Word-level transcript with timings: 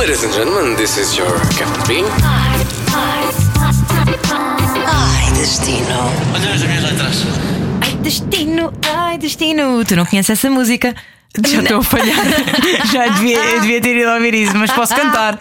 Ladies 0.00 0.24
and 0.24 0.32
gentlemen, 0.32 0.76
this 0.76 0.96
is 0.96 1.14
your 1.14 1.28
Captain 1.58 1.86
Bean. 1.86 2.06
Ai, 4.86 5.30
destino. 5.34 6.10
Olha 6.34 6.54
as 6.54 6.62
minhas 6.62 6.84
letras. 6.84 7.26
Ai, 7.82 7.96
destino, 7.96 8.72
ai, 8.96 9.18
destino. 9.18 9.84
Tu 9.84 9.96
não 9.96 10.06
conheces 10.06 10.30
essa 10.30 10.48
música? 10.48 10.94
Já 11.48 11.62
estou 11.62 11.78
a 11.78 11.82
falhar. 11.82 12.26
Já 12.92 13.08
devia, 13.08 13.60
devia 13.60 13.80
ter 13.80 13.96
ido 13.96 14.10
ouvir 14.10 14.34
isso, 14.34 14.56
mas 14.56 14.70
posso 14.72 14.94
cantar. 14.94 15.38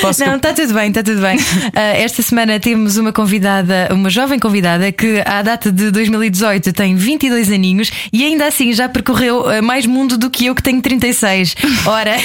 Posso 0.00 0.24
Não, 0.24 0.36
está 0.36 0.52
tudo 0.52 0.74
bem, 0.74 0.88
está 0.88 1.02
tudo 1.02 1.20
bem. 1.20 1.38
Ah, 1.74 1.96
esta 1.96 2.22
semana 2.22 2.60
temos 2.60 2.98
uma 2.98 3.10
convidada, 3.10 3.88
uma 3.90 4.10
jovem 4.10 4.38
convidada 4.38 4.92
que, 4.92 5.22
à 5.24 5.40
data 5.40 5.72
de 5.72 5.90
2018, 5.90 6.72
tem 6.74 6.94
22 6.94 7.50
aninhos 7.50 7.90
e 8.12 8.22
ainda 8.24 8.46
assim 8.46 8.72
já 8.74 8.88
percorreu 8.88 9.48
ah, 9.48 9.62
mais 9.62 9.86
mundo 9.86 10.18
do 10.18 10.28
que 10.28 10.46
eu, 10.46 10.54
que 10.54 10.62
tenho 10.62 10.82
36. 10.82 11.56
Ora, 11.86 12.16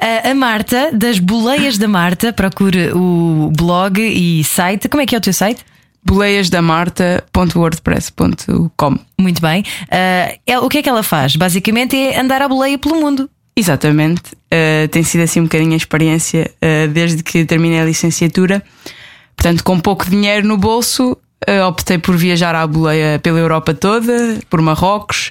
ah, 0.00 0.30
a 0.30 0.34
Marta, 0.34 0.90
das 0.92 1.18
Boleias 1.18 1.76
da 1.76 1.86
Marta, 1.86 2.32
procure 2.32 2.92
o 2.94 3.52
blog 3.54 4.00
e 4.00 4.42
site. 4.42 4.88
Como 4.88 5.02
é 5.02 5.06
que 5.06 5.14
é 5.14 5.18
o 5.18 5.20
teu 5.20 5.34
site? 5.34 5.62
boleiasdamarta.wordpress.com 6.06 8.98
Muito 9.18 9.42
bem. 9.42 9.64
Ah, 9.90 10.32
ela- 10.46 10.64
o 10.64 10.68
que 10.68 10.78
é 10.78 10.82
que 10.82 10.88
ela 10.88 11.02
faz? 11.02 11.34
Basicamente 11.36 11.96
é 11.96 12.20
andar 12.20 12.40
à 12.42 12.48
boleia 12.48 12.78
pelo 12.78 13.00
mundo. 13.00 13.28
Exatamente. 13.58 14.20
Uh, 14.52 14.86
tem 14.90 15.02
sido 15.02 15.22
assim 15.22 15.40
um 15.40 15.44
bocadinho 15.44 15.72
a 15.72 15.76
experiência 15.76 16.50
uh, 16.62 16.88
desde 16.88 17.22
que 17.22 17.44
terminei 17.46 17.80
a 17.80 17.84
licenciatura. 17.84 18.62
Portanto, 19.34 19.64
com 19.64 19.80
pouco 19.80 20.04
dinheiro 20.08 20.46
no 20.46 20.58
bolso, 20.58 21.16
uh, 21.48 21.64
optei 21.66 21.96
por 21.96 22.14
viajar 22.16 22.54
à 22.54 22.66
boleia 22.66 23.18
pela 23.18 23.38
Europa 23.38 23.72
toda, 23.72 24.38
por 24.50 24.60
Marrocos 24.60 25.30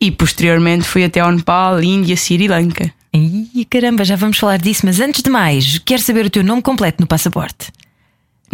e 0.00 0.10
posteriormente 0.12 0.84
fui 0.84 1.02
até 1.04 1.18
ao 1.20 1.32
Nepal, 1.32 1.82
Índia, 1.82 2.16
Sri 2.16 2.46
Lanka. 2.46 2.92
Ih, 3.12 3.64
caramba, 3.70 4.04
já 4.04 4.14
vamos 4.16 4.38
falar 4.38 4.58
disso, 4.58 4.82
mas 4.84 5.00
antes 5.00 5.22
de 5.22 5.30
mais, 5.30 5.78
quero 5.84 6.02
saber 6.02 6.26
o 6.26 6.30
teu 6.30 6.42
nome 6.44 6.62
completo 6.62 6.98
no 7.00 7.06
passaporte. 7.06 7.68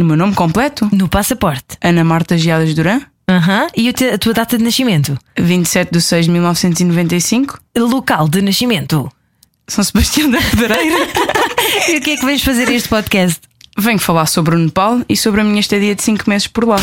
No 0.01 0.07
meu 0.07 0.17
nome 0.17 0.35
completo, 0.35 0.89
No 0.93 1.09
passaporte. 1.11 1.77
Ana 1.83 2.03
Marta 2.03 2.35
Geadas 2.39 2.73
Duran, 2.75 3.03
Aham. 3.29 3.67
E 3.77 3.87
o 3.91 3.93
te- 3.93 4.09
a 4.09 4.17
tua 4.19 4.33
data 4.33 4.57
de 4.57 4.65
nascimento? 4.65 5.15
27 5.39 5.93
de 5.93 6.01
6 6.01 6.25
de 6.25 6.33
1995, 6.33 7.61
Local 7.77 8.27
de 8.27 8.41
nascimento. 8.41 9.13
São 9.69 9.85
Sebastião 9.85 10.31
da 10.31 10.39
Pedreira. 10.41 10.97
E 11.91 11.99
o 11.99 12.01
que 12.01 12.13
é 12.13 12.17
que 12.17 12.25
vens 12.25 12.43
fazer 12.43 12.71
este 12.71 12.89
podcast? 12.89 13.41
Venho 13.79 13.99
falar 13.99 14.25
sobre 14.25 14.55
o 14.55 14.59
Nepal 14.59 15.03
e 15.07 15.15
sobre 15.19 15.43
a 15.43 15.45
minha 15.45 15.61
estadia 15.61 15.95
de 15.95 16.03
5 16.03 16.25
meses 16.31 16.47
por 16.47 16.67
lá. 16.67 16.77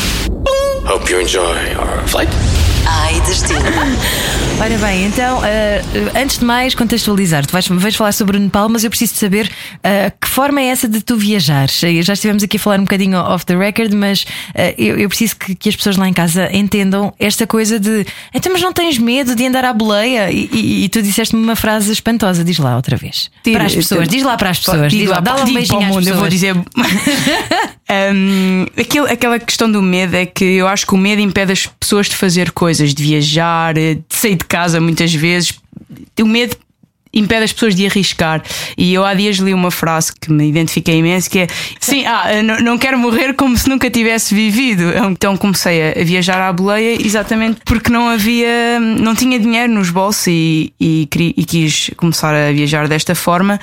Hope 0.86 1.12
you 1.12 1.20
enjoy 1.20 1.42
our 1.76 2.08
flight. 2.08 2.30
Ai, 2.90 3.20
destino. 3.22 3.60
Ora 4.60 4.76
bem, 4.80 5.06
então, 5.06 5.40
ah, 5.44 6.20
antes 6.20 6.40
de 6.40 6.46
mais, 6.46 6.74
contextualizar. 6.74 7.46
Tu 7.46 7.52
vais, 7.52 7.68
vais 7.68 7.96
falar 7.96 8.12
sobre 8.12 8.38
o 8.38 8.40
Nepal, 8.40 8.68
mas 8.70 8.84
eu 8.84 8.90
preciso 8.90 9.14
de 9.14 9.20
saber 9.20 9.52
ah, 9.84 10.12
que 10.20 10.28
forma 10.28 10.60
é 10.62 10.66
essa 10.68 10.88
de 10.88 11.00
tu 11.02 11.16
viajares. 11.16 11.84
Eh, 11.84 12.02
Já 12.02 12.14
estivemos 12.14 12.42
aqui 12.44 12.58
a 12.58 12.60
falar 12.60 12.80
um 12.80 12.84
bocadinho 12.84 13.18
off 13.20 13.46
the 13.46 13.56
record, 13.56 13.94
mas 13.94 14.26
ah, 14.56 14.74
eu, 14.78 14.98
eu 14.98 15.10
preciso 15.10 15.36
que, 15.36 15.54
que 15.54 15.70
as 15.70 15.76
pessoas 15.76 15.96
lá 15.98 16.08
em 16.10 16.14
casa 16.14 16.50
entendam 16.52 17.14
esta 17.20 17.46
coisa 17.46 17.80
de 17.80 18.06
então, 18.34 18.52
mas 18.52 18.62
não 18.62 18.74
tens 18.74 18.98
medo 18.98 19.36
de 19.36 19.46
andar 19.46 19.64
à 19.66 19.74
boleia? 19.74 20.32
E, 20.32 20.50
e- 20.52 20.84
e 20.86 20.90
tu 20.90 21.02
disseste-me 21.04 21.44
uma 21.44 21.56
frase 21.56 21.92
espantosa, 21.92 22.44
diz 22.44 22.58
lá 22.58 22.76
outra 22.78 22.96
vez. 22.98 23.30
Tira- 23.44 23.58
para 23.60 23.68
as 23.68 23.76
pessoas, 23.76 24.08
diz 24.08 24.24
lá 24.24 24.38
para 24.38 24.50
as 24.50 24.58
pessoas, 24.60 24.92
diz 24.92 25.08
lá, 25.08 25.20
dá 25.20 25.36
lá 25.36 25.44
um 25.44 25.54
beijinho 25.54 25.68
para 25.68 25.78
o 25.78 25.82
às 25.82 25.88
mundo, 25.90 26.00
pessoas. 26.00 26.16
Eu 26.16 26.20
vou 26.20 26.30
dizer. 26.30 26.56
Aquilo- 28.80 29.08
aquela 29.08 29.40
questão 29.40 29.72
do 29.72 29.82
medo 29.82 30.16
é 30.16 30.26
que 30.26 30.44
eu 30.44 30.68
acho 30.68 30.86
que 30.86 30.94
o 30.94 30.98
medo 30.98 31.22
impede 31.22 31.52
as 31.54 31.66
pessoas 31.66 32.08
de 32.08 32.16
fazer 32.16 32.52
coisas, 32.52 32.94
de 32.94 33.04
viajar, 33.04 33.78
eh, 33.78 33.96
de 33.96 34.04
sair 34.10 34.36
de 34.36 34.46
casa 34.46 34.80
muitas 34.82 35.14
vezes. 35.14 35.54
O 36.20 36.26
medo 36.26 36.56
impede 37.14 37.46
as 37.46 37.54
pessoas 37.54 37.74
de 37.74 37.86
arriscar. 37.86 38.44
E 38.78 38.94
eu 38.94 39.04
há 39.04 39.14
dias 39.14 39.38
li 39.38 39.54
uma 39.54 39.72
frase 39.72 40.12
que 40.14 40.32
me 40.32 40.48
identifiquei 40.50 40.98
imenso 40.98 41.30
que 41.30 41.40
é 41.40 41.48
sim, 41.80 42.06
ah, 42.06 42.44
não, 42.44 42.60
não 42.60 42.78
quero 42.78 42.98
morrer 43.00 43.34
como 43.34 43.58
se 43.58 43.68
nunca 43.68 43.90
tivesse 43.90 44.36
vivido. 44.36 44.84
Então 45.09 45.36
comecei 45.38 45.94
a, 45.94 46.03
viajar 46.03 46.40
à 46.47 46.53
boleia 46.53 47.02
exatamente 47.02 47.62
porque 47.66 47.92
não 47.92 48.09
havia, 48.09 48.80
não 48.80 49.16
tinha 49.16 49.40
dinheiro 49.40 49.74
nos 49.74 49.90
bolsos 49.90 50.28
e, 50.28 50.74
e, 50.80 51.08
e 51.16 51.46
quis 51.46 51.90
começar 51.97 52.36
a 52.36 52.52
viajar 52.52 52.88
desta 52.88 53.16
forma. 53.16 53.59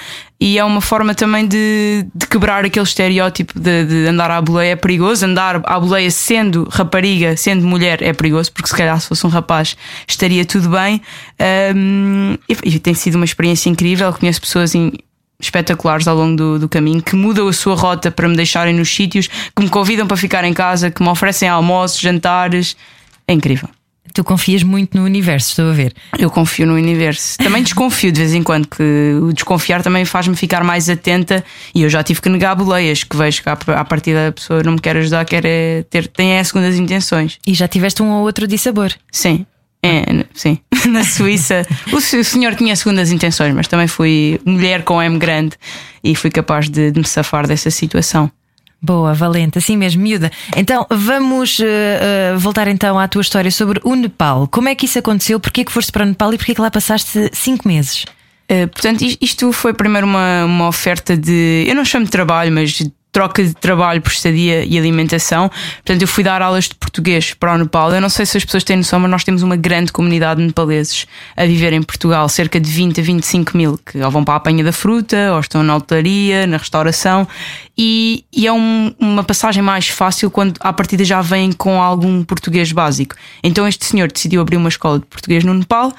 E 0.47 0.59
é 0.59 0.65
uma 0.65 0.83
forma 0.83 1.15
também 1.15 1.49
de, 1.49 2.07
de 2.15 2.27
quebrar 2.27 2.67
aquele 2.67 2.85
estereótipo 2.85 3.59
de, 3.59 3.87
de 3.87 4.07
andar 4.07 4.31
à 4.31 4.43
boleia 4.43 4.73
é 4.73 4.77
perigoso. 4.77 5.25
Andar 5.25 5.63
à 5.65 5.81
boleia 5.81 6.11
sendo 6.11 6.69
rapariga, 6.71 7.35
sendo 7.35 7.67
mulher, 7.67 8.03
é 8.03 8.13
perigoso, 8.13 8.53
porque 8.53 8.69
se 8.69 8.77
calhar 8.77 9.01
se 9.01 9.09
fosse 9.09 9.27
um 9.27 9.31
rapaz 9.31 9.75
estaria 10.07 10.45
tudo 10.45 10.69
bem. 10.69 11.01
Um, 11.75 12.37
e, 12.47 12.79
tem 12.79 12.93
sido 12.93 13.15
uma 13.15 13.25
experiência 13.25 13.71
incrível. 13.71 14.13
Conheço 14.13 14.39
pessoas 14.43 14.75
in- 14.75 14.93
espetaculares 15.41 16.07
ao 16.07 16.15
longo 16.15 16.37
do, 16.37 16.59
do 16.59 16.69
caminho 16.69 17.03
que 17.03 17.17
mudam 17.17 17.49
a 17.49 17.53
sua 17.55 17.75
rota 17.75 18.11
para 18.11 18.29
me 18.29 18.37
deixarem 18.37 18.75
nos 18.75 18.95
sítios, 18.95 19.29
que 19.29 19.63
me 19.63 19.71
convidam 19.71 20.07
para 20.07 20.19
ficar 20.19 20.45
em 20.45 20.53
casa, 20.53 20.91
que 20.91 21.03
me 21.03 21.09
oferecem 21.09 21.49
almoços, 21.49 21.99
jantares. 21.99 22.77
É 23.27 23.33
incrível. 23.33 23.71
Tu 24.15 24.23
confias 24.23 24.63
muito 24.63 24.97
no 24.97 25.05
universo, 25.05 25.49
estou 25.49 25.71
a 25.71 25.73
ver. 25.73 25.93
Eu 26.17 26.31
confio 26.31 26.65
no 26.69 26.75
universo. 26.75 27.37
Também 27.37 27.61
desconfio 27.65 28.13
de 28.13 28.21
vez 28.21 28.33
em 28.33 28.45
quando, 28.45 28.69
que 28.69 29.19
o 29.21 29.33
desconfiar 29.33 29.83
também 29.83 30.05
faz-me 30.05 30.37
ficar 30.37 30.63
mais 30.63 30.89
atenta. 30.89 31.45
E 31.75 31.83
eu 31.83 31.89
já 31.91 32.01
tive 32.01 32.21
que 32.21 32.29
negar 32.29 32.55
boleias, 32.55 33.03
que 33.03 33.17
vejo 33.17 33.43
que 33.43 33.49
à 33.49 33.85
partida 33.85 34.29
a 34.29 34.33
pessoa 34.33 34.63
não 34.63 34.75
me 34.75 34.81
quer 34.81 34.97
ajudar, 34.99 35.25
quer 35.25 35.45
é 35.45 35.83
ter, 35.83 36.07
tem 36.07 36.35
é 36.35 36.45
segundas 36.45 36.79
intenções. 36.79 37.41
E 37.45 37.55
já 37.55 37.67
tiveste 37.67 38.05
um 38.05 38.11
ou 38.13 38.23
outro 38.23 38.47
dissabor. 38.47 38.93
Sim. 39.11 39.45
É, 39.83 40.25
sim. 40.33 40.59
Na 40.89 41.03
Suíça, 41.03 41.67
o 41.93 42.01
senhor 42.01 42.55
tinha 42.55 42.77
segundas 42.77 43.11
intenções, 43.11 43.53
mas 43.53 43.67
também 43.67 43.89
fui 43.89 44.41
mulher 44.47 44.85
com 44.85 45.03
M 45.03 45.19
grande 45.19 45.57
e 46.05 46.15
fui 46.15 46.31
capaz 46.31 46.71
de, 46.71 46.93
de 46.93 47.01
me 47.01 47.07
safar 47.07 47.49
dessa 47.49 47.71
situação. 47.71 48.31
Boa, 48.85 49.15
valente, 49.15 49.57
assim 49.57 49.79
mesmo, 49.79 50.03
miúda. 50.03 50.31
Então 50.55 50.87
vamos 50.91 51.59
eh, 51.59 51.65
eh, 51.67 52.37
voltar 52.37 52.69
então 52.69 52.99
à 52.99 53.09
tua 53.09 53.23
história 53.23 53.51
sobre 53.51 53.81
o 53.83 53.95
Nepal. 53.95 54.47
Como 54.47 54.69
é 54.69 54.75
que 54.75 54.85
isso 54.85 54.99
aconteceu? 54.99 55.41
Porquê 55.41 55.65
que 55.65 55.73
foste 55.73 55.91
para 55.91 56.03
o 56.05 56.07
Nepal 56.07 56.35
e 56.35 56.37
porquê 56.37 56.55
que 56.55 56.61
lá 56.61 56.71
passaste 56.71 57.31
cinco 57.33 57.67
meses? 57.67 58.05
Uh, 58.51 58.69
portanto, 58.69 59.01
is- 59.03 59.17
isto 59.23 59.51
foi 59.53 59.73
primeiro 59.73 60.07
uma, 60.07 60.45
uma 60.45 60.69
oferta 60.69 61.17
de. 61.17 61.65
Eu 61.67 61.75
não 61.75 61.83
chamo 61.83 62.05
de 62.05 62.11
trabalho, 62.11 62.53
mas 62.53 62.79
troca 63.15 63.45
de 63.45 63.55
trabalho 63.55 64.03
por 64.03 64.11
estadia 64.11 64.65
e 64.65 64.77
alimentação. 64.77 65.49
Portanto, 65.77 66.03
eu 66.03 66.09
fui 66.09 66.25
dar 66.25 66.43
aulas 66.43 66.65
de 66.65 66.75
português 66.75 67.33
para 67.33 67.55
o 67.55 67.59
Nepal. 67.59 67.93
Eu 67.95 68.01
não 68.01 68.09
sei 68.09 68.27
se 68.27 68.37
as 68.37 68.45
pessoas 68.45 68.65
têm 68.65 68.77
noção, 68.77 68.99
mas 68.99 69.09
nós 69.09 69.23
temos 69.23 69.41
uma 69.45 69.55
grande 69.55 69.93
comunidade 69.93 70.41
de 70.41 70.47
nepaleses 70.49 71.07
a 71.37 71.47
viver 71.47 71.73
em 71.73 71.81
Portugal, 71.81 72.29
cerca 72.29 72.59
de 72.59 72.69
20 72.69 73.01
a 73.01 73.05
25 73.05 73.57
mil, 73.57 73.79
que 73.79 74.03
ou 74.03 74.11
vão 74.11 74.25
para 74.25 74.35
a 74.35 74.37
apanha 74.39 74.65
da 74.65 74.73
fruta, 74.73 75.33
ou 75.33 75.39
estão 75.39 75.63
na 75.63 75.77
hotelaria, 75.77 76.45
na 76.45 76.57
restauração. 76.57 77.27
E, 77.79 78.25
e 78.33 78.49
é 78.49 78.53
um- 78.53 78.93
uma 78.99 79.23
passagem 79.23 79.63
mais 79.63 79.87
fácil 79.87 80.29
quando 80.29 80.55
à 80.59 80.73
partida 80.73 81.05
já 81.05 81.23
vêm 81.23 81.53
com 81.53 81.81
algum 81.81 82.25
português 82.25 82.73
básico. 82.73 83.15
Então, 83.45 83.67
este 83.69 83.85
senhor 83.87 84.11
decidiu 84.11 84.41
abrir 84.41 84.57
uma 84.57 84.69
escola 84.69 84.99
de 84.99 85.07
português 85.07 85.45
no 85.45 85.55
Nepal 85.55 85.93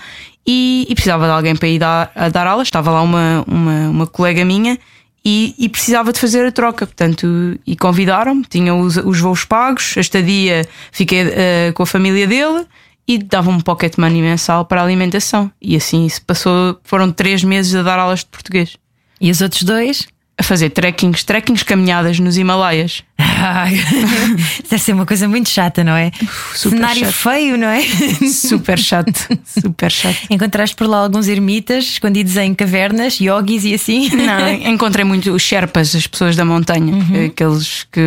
e, 0.45 0.85
e 0.89 0.93
precisava 0.93 1.25
de 1.25 1.31
alguém 1.31 1.55
para 1.55 1.67
ir 1.69 1.79
dar, 1.79 2.11
dar 2.33 2.45
aulas. 2.45 2.67
Estava 2.67 2.91
lá 2.91 3.01
uma, 3.01 3.41
uma, 3.47 3.89
uma 3.89 4.05
colega 4.07 4.43
minha 4.43 4.77
e, 5.25 5.55
e 5.57 5.67
precisava 5.67 6.13
de 6.13 6.19
fazer 6.19 6.45
a 6.45 6.51
troca. 6.51 6.85
Portanto, 6.85 7.59
e 7.65 7.75
convidaram-me, 7.75 8.45
tinham 8.47 8.79
os, 8.79 8.95
os 8.97 9.19
voos 9.19 9.43
pagos, 9.43 9.95
a 9.97 10.01
estadia, 10.01 10.67
fiquei 10.91 11.21
eh, 11.21 11.71
com 11.73 11.81
a 11.81 11.85
família 11.85 12.27
dele 12.27 12.65
e 13.07 13.17
davam-me 13.17 13.63
pocket 13.63 13.97
money 13.97 14.21
mensal 14.21 14.65
para 14.65 14.81
a 14.81 14.83
alimentação. 14.83 15.51
E 15.59 15.75
assim 15.75 16.07
se 16.07 16.21
passou, 16.21 16.79
foram 16.83 17.11
três 17.11 17.43
meses 17.43 17.73
a 17.73 17.81
dar 17.81 17.97
aulas 17.97 18.19
de 18.19 18.27
português. 18.27 18.77
E 19.19 19.31
os 19.31 19.41
outros 19.41 19.63
dois? 19.63 20.07
A 20.37 20.43
fazer 20.43 20.69
trekkings, 20.69 21.23
trekkings 21.23 21.63
caminhadas 21.63 22.19
nos 22.19 22.35
Himalaias. 22.35 23.03
Ai, 23.17 23.73
Deve 24.69 24.83
ser 24.83 24.91
uma 24.91 25.05
coisa 25.05 25.29
muito 25.29 25.47
chata, 25.49 25.81
não 25.81 25.95
é? 25.95 26.11
super 26.53 26.75
Cenário 26.75 27.01
chato. 27.05 27.13
feio, 27.13 27.57
não 27.57 27.67
é? 27.69 27.81
Super 28.27 28.77
chato, 28.77 29.13
super 29.45 29.89
chato. 29.89 30.17
Encontraste 30.29 30.75
por 30.75 30.87
lá 30.87 30.97
alguns 30.97 31.27
ermitas 31.29 31.85
escondidos 31.85 32.35
em 32.35 32.53
cavernas, 32.53 33.17
yogis 33.21 33.63
e 33.63 33.73
assim. 33.73 34.09
Não, 34.09 34.49
encontrei 34.73 35.05
muito 35.05 35.31
os 35.31 35.41
Sherpas, 35.41 35.95
as 35.95 36.05
pessoas 36.05 36.35
da 36.35 36.43
montanha, 36.43 36.93
Uhum. 36.93 37.25
aqueles 37.27 37.87
que 37.91 38.01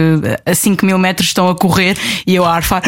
a 0.44 0.54
5 0.54 0.84
mil 0.84 0.98
metros 0.98 1.28
estão 1.28 1.48
a 1.48 1.54
correr 1.56 1.96
e 2.26 2.34
eu 2.34 2.44
a 2.44 2.54
arfar, 2.54 2.82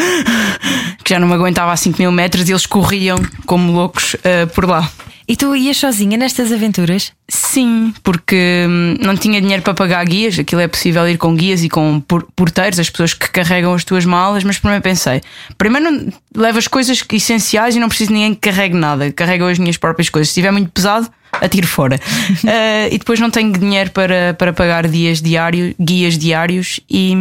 que 1.03 1.09
já 1.13 1.19
não 1.19 1.27
me 1.27 1.33
aguentava 1.33 1.71
a 1.71 1.77
5 1.77 1.97
mil 1.99 2.11
metros 2.11 2.47
e 2.47 2.51
eles 2.51 2.65
corriam 2.67 3.17
como 3.47 3.71
loucos 3.71 4.15
eh, 4.23 4.45
por 4.45 4.65
lá. 4.65 4.87
E 5.31 5.35
tu 5.37 5.55
ias 5.55 5.77
sozinha 5.77 6.17
nestas 6.17 6.51
aventuras? 6.51 7.13
Sim, 7.29 7.93
porque 8.03 8.65
hum, 8.67 8.97
não 8.99 9.15
tinha 9.15 9.39
dinheiro 9.39 9.63
para 9.63 9.73
pagar 9.73 10.03
guias, 10.03 10.37
aquilo 10.37 10.59
é 10.59 10.67
possível 10.67 11.07
ir 11.07 11.17
com 11.17 11.33
guias 11.33 11.63
e 11.63 11.69
com 11.69 12.01
por- 12.01 12.27
porteiros, 12.35 12.77
as 12.77 12.89
pessoas 12.89 13.13
que 13.13 13.29
carregam 13.29 13.73
as 13.73 13.85
tuas 13.85 14.03
malas, 14.03 14.43
mas 14.43 14.59
primeiro 14.59 14.83
pensei, 14.83 15.21
primeiro 15.57 15.89
não, 15.89 16.13
levo 16.35 16.57
as 16.57 16.67
coisas 16.67 17.01
essenciais 17.13 17.77
e 17.77 17.79
não 17.79 17.87
preciso 17.87 18.09
de 18.09 18.15
ninguém 18.15 18.33
que 18.33 18.41
carregue 18.41 18.75
nada, 18.75 19.09
carrego 19.13 19.45
as 19.45 19.57
minhas 19.57 19.77
próprias 19.77 20.09
coisas. 20.09 20.27
Se 20.27 20.31
estiver 20.31 20.51
muito 20.51 20.69
pesado, 20.69 21.09
atiro 21.31 21.65
fora. 21.65 21.97
Eh, 22.43 22.89
e 22.91 22.97
depois 22.97 23.19
não 23.19 23.29
tenho 23.29 23.53
dinheiro 23.53 23.91
para, 23.91 24.33
para 24.33 24.51
pagar 24.51 24.87
dias 24.87 25.21
diários, 25.21 25.73
guias 25.79 26.17
diários 26.17 26.81
e, 26.89 27.13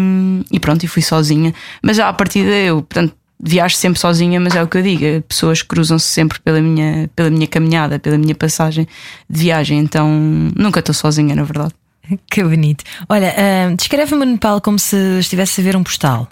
e 0.50 0.58
pronto, 0.58 0.82
e 0.82 0.88
fui 0.88 1.02
sozinha. 1.02 1.54
Mas 1.80 1.98
já 1.98 2.08
à 2.08 2.12
partida 2.12 2.50
eu, 2.50 2.82
portanto, 2.82 3.14
viajo 3.42 3.76
sempre 3.76 3.98
sozinha, 3.98 4.38
mas 4.38 4.54
é 4.54 4.62
o 4.62 4.69
que 4.69 4.78
eu 4.78 4.82
digo, 4.82 5.22
pessoas 5.22 5.62
cruzam-se 5.62 6.06
sempre 6.06 6.38
pela 6.40 6.60
minha, 6.60 7.08
pela 7.16 7.31
minha 7.31 7.46
caminhada, 7.46 7.98
pela 7.98 8.19
minha 8.19 8.34
passagem 8.34 8.87
de 9.28 9.40
viagem, 9.40 9.78
então 9.78 10.08
nunca 10.56 10.81
estou 10.81 10.94
sozinha, 10.94 11.34
na 11.34 11.42
verdade. 11.42 11.72
Que 12.31 12.42
bonito. 12.42 12.84
Olha, 13.08 13.34
ah, 13.37 13.75
descreve-me 13.75 14.22
o 14.22 14.26
Nepal 14.26 14.60
como 14.60 14.78
se 14.78 14.96
estivesse 15.20 15.60
a 15.60 15.64
ver 15.64 15.76
um 15.76 15.82
postal. 15.82 16.28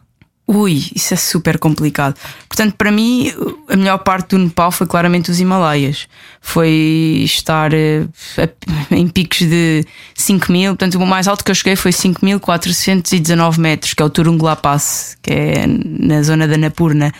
Ui, 0.50 0.82
isso 0.96 1.12
é 1.12 1.16
super 1.16 1.58
complicado. 1.58 2.16
Portanto, 2.48 2.74
para 2.78 2.90
mim, 2.90 3.30
a 3.68 3.76
melhor 3.76 3.98
parte 3.98 4.30
do 4.30 4.38
Nepal 4.38 4.70
foi 4.72 4.86
claramente 4.86 5.30
os 5.30 5.38
Himalaias. 5.38 6.08
Foi 6.40 7.20
estar 7.22 7.74
eh, 7.74 8.06
em 8.90 9.06
picos 9.08 9.40
de 9.40 9.84
5 10.14 10.50
mil. 10.50 10.70
Portanto, 10.70 10.94
o 10.94 11.06
mais 11.06 11.28
alto 11.28 11.44
que 11.44 11.50
eu 11.50 11.54
cheguei 11.54 11.76
foi 11.76 11.92
5.419 11.92 13.58
metros, 13.58 13.92
que 13.92 14.02
é 14.02 14.06
o 14.06 14.08
Turungla 14.10 14.56
Pass, 14.56 15.18
que 15.22 15.30
é 15.30 15.66
na 15.66 16.22
zona 16.22 16.48
da 16.48 16.56
Napurna. 16.56 17.12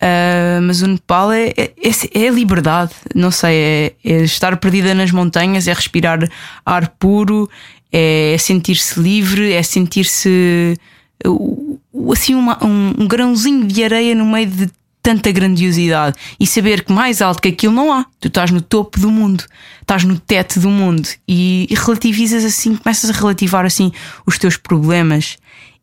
Ah, 0.00 0.60
mas 0.62 0.82
o 0.82 0.86
Nepal 0.88 1.32
é, 1.32 1.48
é, 1.56 1.72
é- 1.82 2.26
é 2.26 2.28
liberdade, 2.30 2.92
não 3.14 3.30
sei, 3.30 3.54
é, 3.56 3.92
é 4.04 4.22
estar 4.22 4.56
perdida 4.58 4.94
nas 4.94 5.10
montanhas, 5.10 5.66
é 5.66 5.72
respirar 5.72 6.20
ar 6.64 6.88
puro, 7.00 7.48
é 7.90 8.36
sentir-se 8.38 9.00
livre, 9.00 9.52
é 9.52 9.62
sentir-se 9.62 10.76
o- 11.26 11.67
assim 12.12 12.34
uma- 12.34 12.58
um, 12.64 12.94
um 12.98 13.08
grãozinho 13.08 13.66
de 13.66 13.82
areia 13.84 14.14
no 14.14 14.24
meio 14.26 14.46
de 14.46 14.68
tanta 15.02 15.30
grandiosidade 15.32 16.16
e 16.38 16.46
saber 16.46 16.84
que 16.84 16.92
mais 16.92 17.22
alto 17.22 17.40
que 17.40 17.48
aquilo 17.48 17.72
não 17.72 17.92
há. 17.92 18.04
Tu 18.20 18.28
estás 18.28 18.50
no 18.50 18.60
topo 18.60 19.00
do 19.00 19.10
mundo, 19.10 19.44
estás 19.80 20.04
no 20.04 20.18
teto 20.18 20.60
do 20.60 20.68
mundo 20.68 21.08
e, 21.26 21.66
e 21.70 21.74
relativizas 21.74 22.44
assim, 22.44 22.76
começas 22.76 23.08
a 23.08 23.12
relativar 23.12 23.64
assim 23.64 23.90
os 24.26 24.36
teus 24.38 24.56
problemas. 24.56 25.36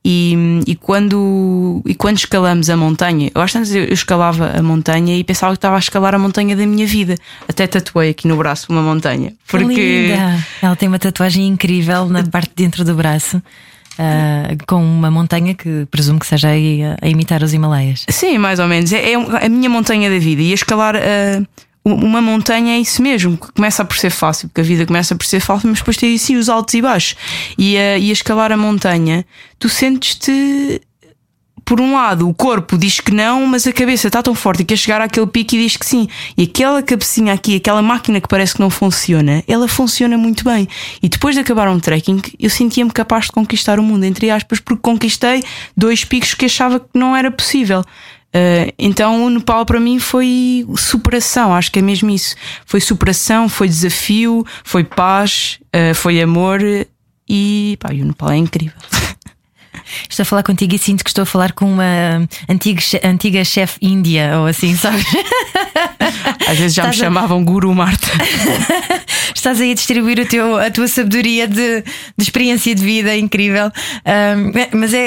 E, 0.08 0.36
e 0.68 0.76
quando, 0.76 1.82
e 1.84 1.96
quando 1.96 2.18
escalamos 2.18 2.70
a 2.70 2.78
montanha, 2.78 3.32
eu 3.34 3.42
acho 3.42 3.60
que 3.64 3.76
eu 3.76 3.86
escalava 3.92 4.52
a 4.56 4.62
montanha 4.62 5.18
e 5.18 5.24
pensava 5.24 5.54
que 5.54 5.58
estava 5.58 5.78
a 5.78 5.80
escalar 5.80 6.14
a 6.14 6.20
montanha 6.20 6.56
da 6.56 6.64
minha 6.68 6.86
vida. 6.86 7.16
Até 7.50 7.66
tatuei 7.66 8.12
aqui 8.12 8.28
no 8.28 8.38
braço 8.38 8.68
uma 8.70 8.84
montanha. 8.84 9.34
Que 9.48 9.58
linda! 10.14 10.46
Ela 10.62 10.76
tem 10.76 10.88
uma 10.88 11.00
tatuagem 11.00 11.48
incrível 11.48 12.06
na 12.08 12.22
parte 12.30 12.50
de 12.50 12.64
dentro 12.64 12.86
do 12.86 12.94
braço, 12.94 13.42
ah, 14.00 14.56
com 14.68 14.84
uma 14.84 15.10
montanha 15.12 15.54
que 15.54 15.86
presumo 15.92 16.20
que 16.20 16.28
seja 16.28 16.50
a, 16.50 17.06
a 17.06 17.10
imitar 17.10 17.42
os 17.44 17.54
Himalaias. 17.54 18.06
Sim, 18.10 18.38
mais 18.38 18.60
ou 18.60 18.68
menos. 18.68 18.92
É, 18.94 19.14
é 19.14 19.46
a 19.46 19.50
minha 19.50 19.70
montanha 19.70 20.10
da 20.10 20.20
vida. 20.20 20.42
E 20.42 20.52
a 20.52 20.56
escalar 20.56 20.96
ah, 20.96 21.42
uma 21.84 22.20
montanha 22.22 22.76
é 22.76 22.80
isso 22.80 23.02
mesmo. 23.04 23.38
Começa 23.38 23.86
por 23.86 23.96
ser 23.98 24.10
fácil, 24.10 24.50
porque 24.50 24.62
a 24.62 24.64
vida 24.64 24.86
começa 24.86 25.16
por 25.16 25.26
ser 25.26 25.40
fácil, 25.40 25.70
mas 25.70 25.78
depois 25.80 25.98
tem 25.98 26.16
assim 26.16 26.36
os 26.36 26.50
altos 26.50 26.74
e 26.74 26.82
baixos. 26.82 27.16
E, 27.58 27.78
a- 27.78 27.98
e 27.98 28.10
a 28.10 28.14
escalar 28.14 28.52
a 28.52 28.58
montanha, 28.58 29.24
tu 29.60 29.70
sentes-te. 29.70 30.82
Por 31.66 31.82
um 31.82 31.96
lado, 31.96 32.30
o 32.30 32.34
corpo 32.34 32.78
diz 32.78 33.00
que 33.00 33.12
não, 33.12 33.48
mas 33.48 33.66
a 33.66 33.74
cabeça 33.74 34.06
está 34.06 34.22
tão 34.22 34.36
forte 34.36 34.60
que 34.60 34.66
quer 34.66 34.78
chegar 34.78 35.02
àquele 35.02 35.26
pico 35.26 35.56
e 35.56 35.64
diz 35.64 35.76
que 35.76 35.86
sim. 35.86 36.08
E 36.38 36.44
aquela 36.44 36.84
cabecinha 36.84 37.34
aqui, 37.34 37.56
aquela 37.56 37.82
máquina 37.82 38.22
que 38.22 38.28
parece 38.28 38.54
que 38.54 38.60
não 38.60 38.70
funciona, 38.70 39.44
ela 39.48 39.68
funciona 39.68 40.16
muito 40.16 40.44
bem. 40.44 40.68
E 41.02 41.10
depois 41.10 41.34
de 41.34 41.42
acabar 41.42 41.68
um 41.68 41.80
trekking, 41.80 42.22
eu 42.40 42.52
sentia-me 42.52 42.92
capaz 42.92 43.26
de 43.26 43.32
conquistar 43.32 43.80
o 43.80 43.84
mundo, 43.84 44.04
entre 44.04 44.30
aspas, 44.30 44.60
porque 44.60 44.82
conquistei 44.84 45.44
dois 45.76 46.06
picos 46.06 46.36
que 46.36 46.46
achava 46.46 46.80
que 46.80 46.90
não 46.94 47.16
era 47.16 47.32
possível. 47.32 47.80
Uh, 47.80 48.72
então 48.78 49.26
o 49.26 49.30
Nepal 49.30 49.66
para 49.66 49.80
mim 49.80 49.98
foi 49.98 50.68
superação, 50.76 51.56
acho 51.56 51.72
que 51.72 51.80
é 51.80 51.82
mesmo 51.82 52.12
isso. 52.12 52.36
Foi 52.66 52.80
superação, 52.80 53.50
foi 53.50 53.68
desafio, 53.68 54.46
foi 54.64 54.84
paz, 54.84 55.58
uh, 55.74 55.96
foi 55.96 56.22
amor 56.22 56.60
e, 57.28 57.78
pá, 57.80 57.94
e 57.94 58.02
o 58.02 58.06
Nepal 58.06 58.32
é 58.32 58.38
incrível. 58.38 58.78
Estou 60.10 60.24
a 60.24 60.26
falar 60.26 60.44
contigo 60.44 60.74
e 60.76 60.78
sinto 60.80 61.04
que 61.04 61.10
estou 61.10 61.24
a 61.24 61.26
falar 61.26 61.52
com 61.54 61.66
uma 61.72 62.28
antiga, 62.50 62.82
antiga 63.04 63.44
chefe 63.44 63.78
índia 63.82 64.40
ou 64.40 64.48
assim, 64.48 64.76
sabes? 64.76 65.06
Às 66.48 66.58
vezes 66.58 66.74
já 66.76 66.84
me 66.84 66.90
Estás 66.90 67.02
a- 67.02 67.06
chamavam 67.06 67.44
Guru 67.44 67.74
Marta. 67.74 68.08
Estás 69.46 69.62
aí 69.62 69.74
a 69.74 69.76
distribuir 69.76 70.28
teu, 70.28 70.58
a 70.58 70.72
tua 70.72 70.88
sabedoria 70.88 71.48
de, 71.48 71.84
de 71.84 72.24
experiência 72.24 72.74
de 72.74 72.84
vida 72.84 73.16
incrível. 73.16 73.72
Ahm, 74.04 74.52
é- 74.58 74.70
mas 74.76 74.92
é, 74.92 75.06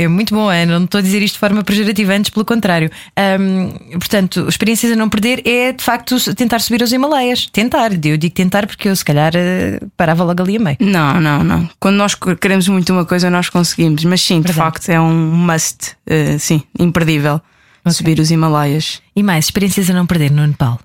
é, 0.00 0.02
é 0.02 0.08
muito 0.08 0.34
bom, 0.34 0.50
é, 0.50 0.66
não 0.66 0.82
estou 0.82 0.98
a 0.98 1.02
dizer 1.02 1.22
isto 1.22 1.34
de 1.34 1.38
forma 1.38 1.62
pejorativa, 1.62 2.12
antes 2.14 2.30
pelo 2.30 2.44
contrário. 2.44 2.90
Ahm, 3.16 3.70
portanto, 3.92 4.48
experiências 4.48 4.90
a 4.90 4.96
não 4.96 5.08
perder 5.08 5.40
é 5.46 5.70
de 5.70 5.84
facto 5.84 6.16
tentar 6.34 6.58
subir 6.58 6.82
aos 6.82 6.90
Himalaias. 6.90 7.46
Tentar, 7.46 7.92
eu 8.04 8.16
digo 8.16 8.34
tentar 8.34 8.66
porque 8.66 8.88
eu 8.88 8.96
se 8.96 9.04
calhar 9.04 9.30
eh, 9.36 9.78
parava 9.96 10.24
logo 10.24 10.42
ali 10.42 10.56
a 10.56 10.60
meio. 10.60 10.76
Não, 10.80 11.20
não, 11.20 11.44
não. 11.44 11.70
Quando 11.78 11.94
nós 11.94 12.16
queremos 12.40 12.66
muito 12.66 12.92
uma 12.92 13.04
coisa, 13.04 13.30
nós 13.30 13.48
conseguimos. 13.48 14.02
Mas 14.02 14.20
sim, 14.20 14.40
de 14.40 14.48
Verdade. 14.48 14.58
facto, 14.58 14.88
é 14.88 15.00
um 15.00 15.14
must, 15.14 15.92
uh, 16.10 16.36
sim, 16.40 16.60
imperdível. 16.76 17.40
Subir 17.88 18.18
os 18.18 18.32
Himalaias. 18.32 19.00
E 19.14 19.22
mais, 19.22 19.44
experiências 19.44 19.88
a 19.88 19.92
não 19.92 20.06
perder 20.06 20.32
no 20.32 20.44
Nepal. 20.44 20.80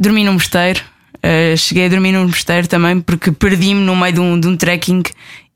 Dormi 0.00 0.24
num 0.24 0.32
mosteiro. 0.32 0.80
Uh, 1.22 1.56
cheguei 1.56 1.86
a 1.86 1.88
dormir 1.88 2.12
num 2.12 2.26
mosteiro 2.26 2.66
também 2.66 3.00
porque 3.00 3.30
perdi-me 3.30 3.80
no 3.80 3.94
meio 3.94 4.12
de 4.12 4.20
um, 4.20 4.40
de 4.40 4.48
um 4.48 4.56
trekking 4.56 5.02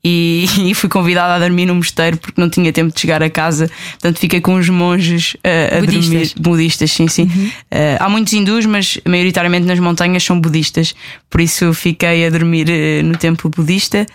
e, 0.05 0.45
e 0.69 0.73
fui 0.75 0.87
convidada 0.87 1.33
a 1.33 1.39
dormir 1.39 1.65
num 1.65 1.75
mosteiro 1.75 2.17
porque 2.17 2.39
não 2.39 2.47
tinha 2.47 2.71
tempo 2.71 2.93
de 2.93 3.01
chegar 3.01 3.23
a 3.23 3.29
casa. 3.29 3.69
Portanto, 3.93 4.19
fiquei 4.19 4.39
com 4.39 4.53
os 4.55 4.69
monges 4.69 5.33
uh, 5.35 5.77
a 5.77 5.79
Budistas. 5.79 6.09
dormir. 6.09 6.33
Budistas, 6.39 6.91
sim, 6.91 7.07
sim. 7.07 7.23
Uh, 7.23 7.97
há 7.99 8.07
muitos 8.07 8.31
hindus, 8.31 8.67
mas 8.67 8.99
maioritariamente 9.07 9.65
nas 9.65 9.79
montanhas 9.79 10.23
são 10.23 10.39
budistas. 10.39 10.93
Por 11.29 11.41
isso 11.41 11.73
fiquei 11.73 12.27
a 12.27 12.29
dormir 12.29 12.67
uh, 12.69 13.03
no 13.03 13.17
templo 13.17 13.49
budista. 13.49 14.05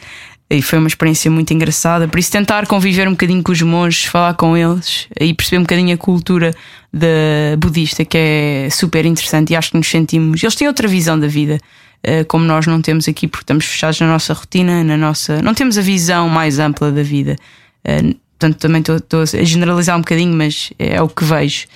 E 0.53 0.61
foi 0.61 0.81
uma 0.81 0.89
experiência 0.89 1.31
muito 1.31 1.53
engraçada. 1.55 2.09
Por 2.09 2.19
isso, 2.19 2.33
tentar 2.33 2.67
conviver 2.67 3.07
um 3.07 3.13
bocadinho 3.13 3.41
com 3.43 3.53
os 3.53 3.63
monges, 3.63 4.07
falar 4.07 4.35
com 4.35 4.57
eles 4.57 5.07
e 5.21 5.33
perceber 5.33 5.59
um 5.59 5.63
bocadinho 5.63 5.95
a 5.95 5.97
cultura 5.97 6.53
da 6.93 7.57
budista, 7.57 8.05
que 8.05 8.19
é 8.19 8.69
super 8.71 9.07
interessante. 9.07 9.53
E 9.53 9.57
acho 9.57 9.71
que 9.71 9.77
nos 9.77 9.87
sentimos. 9.89 10.43
Eles 10.43 10.57
têm 10.57 10.67
outra 10.67 10.89
visão 10.89 11.19
da 11.21 11.29
vida, 11.29 11.61
eh, 12.03 12.25
como 12.25 12.45
nós 12.45 12.67
não 12.67 12.83
temos 12.83 13.07
aqui, 13.07 13.29
porque 13.29 13.45
estamos 13.45 13.65
fechados 13.65 14.01
na 14.01 14.09
nossa 14.09 14.33
rotina, 14.35 14.83
na 14.83 14.97
nossa. 14.97 15.41
Não 15.41 15.55
temos 15.55 15.79
a 15.79 15.83
visão 15.83 16.29
mais 16.29 16.59
ampla 16.59 16.91
da 16.91 17.03
vida. 17.03 17.37
Eh, 17.85 18.15
Portanto, 18.41 18.59
também 18.59 18.81
estou- 18.81 18.97
estou 18.97 19.21
a 19.21 19.45
generalizar 19.45 19.95
um 19.99 20.01
bocadinho, 20.01 20.35
mas 20.35 20.73
é 20.79 21.03
o 21.03 21.09
que 21.11 21.23
vejo. 21.23 21.67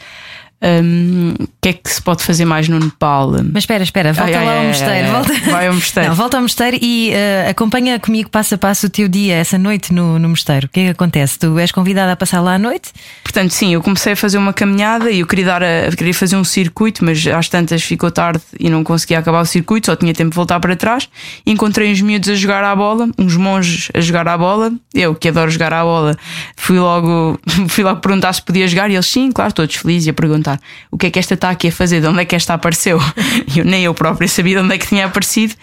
Hum, 0.64 1.34
O 1.38 1.48
que 1.60 1.68
é 1.68 1.72
que 1.74 1.90
se 1.90 2.00
pode 2.00 2.22
fazer 2.22 2.44
mais 2.46 2.68
no 2.68 2.78
Nepal? 2.78 3.32
Mas 3.52 3.64
espera, 3.64 3.82
espera, 3.82 4.12
volta 4.12 4.30
Ai, 4.30 4.34
ai, 4.36 4.44
lá 4.46 4.52
ao 4.52 4.58
ai, 4.60 4.66
mosteiro. 4.68 4.92
ai, 4.92 5.02
ai. 5.02 5.10
volta... 5.10 5.50
Vai 5.50 5.66
ao 5.68 5.74
mosteiro. 5.74 6.08
Não, 6.08 6.16
volta 6.16 6.36
ao 6.38 6.42
mosteiro 6.42 6.78
e 6.80 7.10
eh, 7.12 7.46
acompanha 7.50 7.98
comigo 8.00 8.30
passo 8.30 8.54
a 8.54 8.58
passo 8.58 8.86
o 8.86 8.90
teu 8.90 9.06
dia, 9.08 9.34
essa 9.36 9.58
noite 9.58 9.92
no, 9.92 10.18
no 10.18 10.28
mosteiro. 10.30 10.66
O 10.66 10.68
que 10.68 10.80
é 10.80 10.84
que 10.84 10.90
acontece? 10.90 11.38
Tu 11.38 11.58
és 11.58 11.70
convidada 11.70 12.12
a 12.12 12.16
passar 12.16 12.40
lá 12.40 12.54
à 12.54 12.58
noite? 12.58 12.92
Portanto, 13.22 13.50
sim, 13.50 13.74
eu 13.74 13.82
comecei 13.82 14.14
a 14.14 14.16
fazer 14.16 14.38
uma 14.38 14.52
caminhada 14.52 15.10
e 15.10 15.20
eu 15.20 15.26
queria, 15.26 15.44
dar 15.44 15.62
a, 15.62 15.90
queria 15.96 16.14
fazer 16.14 16.36
um 16.36 16.44
circuito, 16.44 17.04
mas 17.04 17.26
às 17.26 17.48
tantas 17.48 17.82
ficou 17.82 18.10
tarde 18.10 18.40
e 18.58 18.70
não 18.70 18.82
conseguia 18.82 19.18
acabar 19.18 19.40
o 19.40 19.46
circuito, 19.46 19.86
só 19.86 19.96
tinha 19.96 20.14
tempo 20.14 20.30
de 20.30 20.36
voltar 20.36 20.60
para 20.60 20.74
trás. 20.76 21.08
Encontrei 21.46 21.92
uns 21.92 22.00
miúdos 22.00 22.28
a 22.30 22.34
jogar 22.34 22.64
à 22.64 22.74
bola, 22.74 23.08
uns 23.18 23.36
monges 23.36 23.90
a 23.94 24.00
jogar 24.00 24.26
à 24.28 24.36
bola. 24.38 24.72
Eu, 24.94 25.14
que 25.14 25.28
adoro 25.28 25.50
jogar 25.50 25.72
à 25.72 25.82
bola, 25.82 26.16
fui 26.56 26.78
logo, 26.78 27.38
fui 27.68 27.84
logo 27.84 28.00
perguntar 28.00 28.32
se 28.32 28.42
podia 28.42 28.66
jogar 28.66 28.90
e 28.90 28.94
eles, 28.94 29.06
sim, 29.06 29.30
claro, 29.32 29.52
todos 29.52 29.74
felizes, 29.76 30.06
e 30.06 30.10
a 30.10 30.14
perguntar 30.14 30.53
o 30.90 30.98
que 30.98 31.06
é 31.06 31.10
que 31.10 31.18
esta 31.18 31.34
está 31.34 31.50
aqui 31.50 31.68
a 31.68 31.72
fazer, 31.72 32.00
de 32.00 32.06
onde 32.06 32.20
é 32.20 32.24
que 32.24 32.34
esta 32.34 32.54
apareceu. 32.54 32.98
Eu, 33.54 33.64
nem 33.64 33.84
eu 33.84 33.94
própria 33.94 34.26
sabia 34.26 34.56
de 34.58 34.64
onde 34.64 34.74
é 34.74 34.78
que 34.78 34.86
tinha 34.86 35.06
aparecido. 35.06 35.54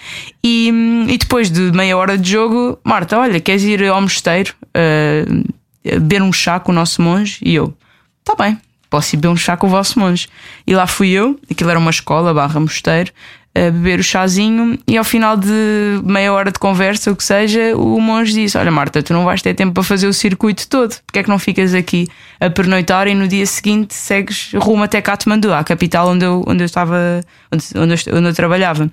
E, 0.43 0.71
e 1.09 1.17
depois 1.17 1.49
de 1.49 1.71
meia 1.71 1.97
hora 1.97 2.17
de 2.17 2.31
jogo, 2.31 2.79
Marta, 2.83 3.17
olha, 3.19 3.39
queres 3.39 3.63
ir 3.63 3.83
ao 3.85 4.01
mosteiro? 4.01 4.53
uh, 4.75 5.53
beber 5.83 6.21
um 6.21 6.31
chá 6.31 6.59
com 6.59 6.71
o 6.71 6.75
nosso 6.75 7.01
monge 7.01 7.39
e 7.41 7.55
eu, 7.55 7.75
tá 8.23 8.35
bem, 8.35 8.57
posso 8.89 9.15
ir 9.15 9.17
beber 9.17 9.29
um 9.29 9.37
chá 9.37 9.57
com 9.57 9.67
o 9.67 9.69
vosso 9.69 9.99
monge. 9.99 10.27
E 10.65 10.75
lá 10.75 10.87
fui 10.87 11.09
eu, 11.09 11.39
aquilo 11.49 11.69
era 11.69 11.79
uma 11.79 11.91
escola 11.91 12.33
barra 12.33 12.59
mosteiro, 12.59 13.11
a 13.53 13.69
beber 13.71 13.99
o 13.99 14.03
chazinho 14.03 14.79
e 14.87 14.97
ao 14.97 15.03
final 15.03 15.35
de 15.35 16.01
meia 16.03 16.31
hora 16.31 16.51
de 16.51 16.59
conversa, 16.59 17.11
o 17.11 17.15
que 17.15 17.23
seja, 17.23 17.75
o 17.75 17.99
monge 17.99 18.33
disse: 18.33 18.57
Olha, 18.57 18.71
Marta, 18.71 19.03
tu 19.03 19.13
não 19.13 19.25
vais 19.25 19.41
ter 19.41 19.53
tempo 19.53 19.73
para 19.73 19.83
fazer 19.83 20.07
o 20.07 20.13
circuito 20.13 20.67
todo, 20.67 20.95
porque 21.05 21.19
é 21.19 21.23
que 21.23 21.29
não 21.29 21.37
ficas 21.37 21.73
aqui 21.73 22.07
a 22.39 22.49
pernoitar 22.49 23.07
e 23.07 23.13
no 23.13 23.27
dia 23.27 23.45
seguinte 23.45 23.93
segues 23.93 24.53
rumo 24.55 24.83
até 24.83 25.01
Katmandu, 25.01 25.53
a 25.53 25.63
capital 25.63 26.09
onde 26.09 26.25
eu, 26.25 26.43
onde 26.47 26.63
eu 26.63 26.65
estava, 26.65 27.21
onde, 27.51 27.65
onde, 27.75 28.09
eu, 28.09 28.17
onde 28.17 28.29
eu 28.29 28.33
trabalhava. 28.33 28.89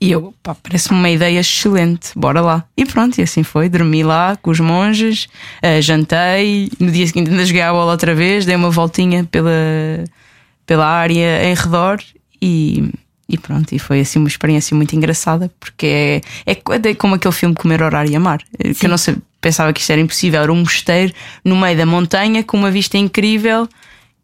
E 0.00 0.10
eu, 0.10 0.34
pá, 0.42 0.54
parece-me 0.54 0.98
uma 0.98 1.10
ideia 1.10 1.38
excelente, 1.38 2.10
bora 2.16 2.40
lá. 2.40 2.64
E 2.76 2.84
pronto, 2.84 3.18
e 3.18 3.22
assim 3.22 3.44
foi. 3.44 3.68
Dormi 3.68 4.02
lá 4.02 4.36
com 4.36 4.50
os 4.50 4.58
monges, 4.58 5.28
eh, 5.62 5.80
jantei. 5.80 6.68
No 6.80 6.90
dia 6.90 7.06
seguinte 7.06 7.30
ainda 7.30 7.44
joguei 7.44 7.62
a 7.62 7.72
bola 7.72 7.92
outra 7.92 8.12
vez, 8.12 8.44
dei 8.44 8.56
uma 8.56 8.70
voltinha 8.70 9.24
pela, 9.24 9.52
pela 10.66 10.86
área 10.86 11.44
em 11.44 11.54
redor 11.54 12.00
e, 12.40 12.90
e 13.32 13.38
pronto. 13.38 13.74
E 13.74 13.78
foi 13.78 14.00
assim 14.00 14.18
uma 14.18 14.28
experiência 14.28 14.76
muito 14.76 14.94
engraçada, 14.94 15.50
porque 15.58 15.86
é, 16.46 16.52
é, 16.52 16.90
é 16.90 16.94
como 16.94 17.14
aquele 17.14 17.32
filme 17.32 17.54
Comer, 17.54 17.82
Orar 17.82 18.06
e 18.06 18.14
Amar, 18.14 18.40
eh, 18.58 18.74
que 18.74 18.84
eu 18.84 18.90
não 18.90 18.98
sei, 18.98 19.16
pensava 19.40 19.72
que 19.72 19.80
isto 19.80 19.90
era 19.90 20.00
impossível. 20.00 20.42
Era 20.42 20.52
um 20.52 20.56
mosteiro 20.56 21.14
no 21.42 21.56
meio 21.56 21.76
da 21.76 21.86
montanha 21.86 22.44
com 22.44 22.58
uma 22.58 22.70
vista 22.70 22.98
incrível. 22.98 23.66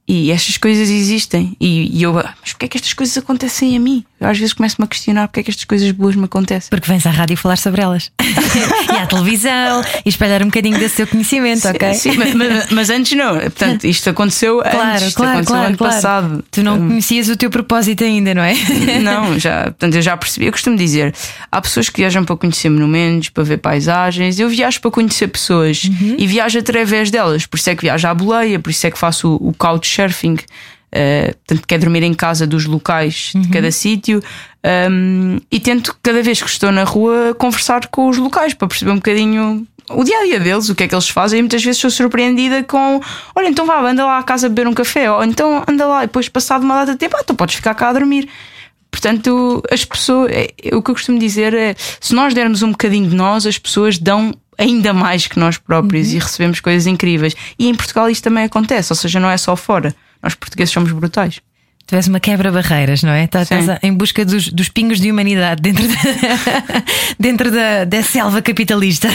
E 0.08 0.30
estas 0.32 0.56
coisas 0.56 0.88
existem. 0.88 1.54
E, 1.60 1.98
e 1.98 2.02
eu, 2.02 2.18
"Ah, 2.18 2.34
mas 2.40 2.52
porquê 2.52 2.64
é 2.64 2.68
que 2.68 2.78
estas 2.78 2.94
coisas 2.94 3.16
acontecem 3.18 3.76
a 3.76 3.80
mim? 3.80 4.02
Eu 4.18 4.26
às 4.28 4.38
vezes 4.38 4.52
começo-me 4.54 4.84
a 4.84 4.88
questionar 4.88 5.28
porque 5.28 5.40
é 5.40 5.42
que 5.44 5.50
estas 5.50 5.64
coisas 5.64 5.90
boas 5.92 6.16
me 6.16 6.24
acontecem. 6.24 6.70
Porque 6.70 6.88
vens 6.90 7.06
à 7.06 7.10
rádio 7.10 7.36
falar 7.36 7.56
sobre 7.56 7.82
elas. 7.82 8.10
e 8.20 8.96
à 8.96 9.06
televisão 9.06 9.82
e 10.04 10.08
espalhar 10.08 10.42
um 10.42 10.46
bocadinho 10.46 10.78
desse 10.78 10.96
seu 10.96 11.06
conhecimento, 11.06 11.68
ok? 11.68 11.94
Sim, 11.94 12.14
mas, 12.16 12.34
mas- 12.34 12.70
mas 12.70 12.90
antes 12.90 13.16
não. 13.16 13.34
Portanto, 13.38 13.84
isto 13.84 14.08
aconteceu 14.10 14.58
Claro, 14.60 14.80
antes, 14.92 15.02
isto 15.08 15.16
claro, 15.16 15.30
aconteceu 15.32 15.54
claro, 15.54 15.68
ano 15.68 15.76
claro. 15.78 15.94
passado. 15.94 16.44
Tu 16.50 16.62
não 16.62 16.76
Hum, 16.78 16.88
conhecias 16.88 17.28
o 17.28 17.36
teu 17.36 17.50
propósito 17.50 18.02
ainda, 18.02 18.34
não 18.34 18.42
é? 18.42 18.54
Não, 19.02 19.38
já, 19.38 19.64
portanto, 19.64 19.94
eu 19.94 20.02
já 20.02 20.16
percebi. 20.16 20.46
Eu 20.46 20.52
costumo 20.52 20.76
dizer: 20.76 21.14
há 21.52 21.60
pessoas 21.60 21.88
que 21.88 22.00
viajam 22.00 22.24
para 22.24 22.36
conhecer 22.36 22.68
monumentos, 22.70 23.28
para 23.28 23.44
ver 23.44 23.58
paisagens. 23.58 24.38
Eu 24.40 24.48
viajo 24.48 24.80
para 24.80 24.90
conhecer 24.90 25.28
pessoas 25.28 25.82
e 26.18 26.26
viajo 26.26 26.58
através 26.58 27.10
delas. 27.10 27.46
Por 27.46 27.56
isso 27.58 27.70
é 27.70 27.76
que 27.76 27.82
viajo 27.82 28.06
à 28.08 28.14
boleia, 28.14 28.58
por 28.58 28.70
isso 28.70 28.86
é 28.86 28.90
que 28.90 28.98
faço 28.98 29.28
o, 29.40 29.48
o 29.50 29.54
couchsurfing. 30.02 30.36
eh, 30.90 31.34
portanto, 31.46 31.66
que 31.66 31.74
é 31.74 31.78
dormir 31.78 32.02
em 32.02 32.14
casa 32.14 32.46
dos 32.46 32.64
locais 32.64 33.32
de 33.34 33.48
cada 33.48 33.70
sítio 33.70 34.22
um, 34.90 35.38
e 35.50 35.60
tento 35.60 35.96
cada 36.02 36.22
vez 36.22 36.40
que 36.40 36.48
estou 36.48 36.72
na 36.72 36.84
rua 36.84 37.34
conversar 37.38 37.86
com 37.88 38.08
os 38.08 38.16
locais 38.16 38.54
para 38.54 38.68
perceber 38.68 38.92
um 38.92 38.96
bocadinho 38.96 39.66
o 39.90 40.04
dia 40.04 40.18
a 40.18 40.24
dia 40.24 40.40
deles, 40.40 40.68
o 40.68 40.74
que 40.74 40.84
é 40.84 40.88
que 40.88 40.94
eles 40.94 41.08
fazem, 41.08 41.38
e 41.38 41.42
muitas 41.42 41.62
vezes 41.64 41.80
sou 41.80 41.90
surpreendida 41.90 42.62
com: 42.62 43.00
olha, 43.34 43.48
então 43.48 43.64
vá, 43.64 43.80
anda 43.80 44.04
lá 44.04 44.18
à 44.18 44.22
casa 44.22 44.48
beber 44.48 44.68
um 44.68 44.74
café, 44.74 45.10
ou 45.10 45.24
então 45.24 45.64
anda 45.66 45.86
lá, 45.86 46.04
e 46.04 46.06
depois, 46.06 46.28
passado 46.28 46.62
uma 46.62 46.74
data 46.74 46.92
de 46.92 46.98
tempo, 46.98 47.16
ah, 47.18 47.24
tu 47.24 47.34
podes 47.34 47.54
ficar 47.54 47.74
cá 47.74 47.88
a 47.88 47.92
dormir. 47.94 48.28
Portanto, 48.90 49.62
as 49.70 49.84
pessoas, 49.84 50.30
é- 50.30 50.52
o 50.74 50.82
que 50.82 50.90
eu 50.90 50.94
costumo 50.94 51.18
dizer 51.18 51.54
é: 51.54 51.74
se 52.00 52.14
nós 52.14 52.34
dermos 52.34 52.62
um 52.62 52.70
bocadinho 52.70 53.08
de 53.08 53.16
nós, 53.16 53.46
as 53.46 53.58
pessoas 53.58 53.98
dão 53.98 54.32
ainda 54.58 54.92
mais 54.92 55.26
que 55.26 55.38
nós 55.38 55.56
próprios 55.56 56.12
e 56.12 56.18
recebemos 56.18 56.60
coisas 56.60 56.86
incríveis. 56.86 57.34
E 57.58 57.68
em 57.68 57.74
Portugal 57.74 58.10
isto 58.10 58.24
também 58.24 58.44
acontece, 58.44 58.92
ou 58.92 58.96
seja, 58.96 59.20
não 59.20 59.30
é 59.30 59.36
só 59.36 59.54
fora. 59.56 59.94
Nós 60.22 60.34
portugueses 60.34 60.72
somos 60.72 60.90
brutais. 60.92 61.40
Tu 61.88 61.96
és 61.96 62.06
uma 62.06 62.20
quebra-barreiras, 62.20 63.02
não 63.02 63.12
é? 63.12 63.26
Tá- 63.26 63.40
Estás 63.40 63.64
Sim. 63.64 63.72
em 63.82 63.94
busca 63.94 64.22
dos, 64.22 64.48
dos 64.52 64.68
pingos 64.68 65.00
de 65.00 65.10
humanidade 65.10 65.62
dentro, 65.62 65.88
da, 65.88 65.94
dentro 67.18 67.50
da, 67.50 67.84
da 67.84 68.02
selva 68.02 68.42
capitalista. 68.42 69.08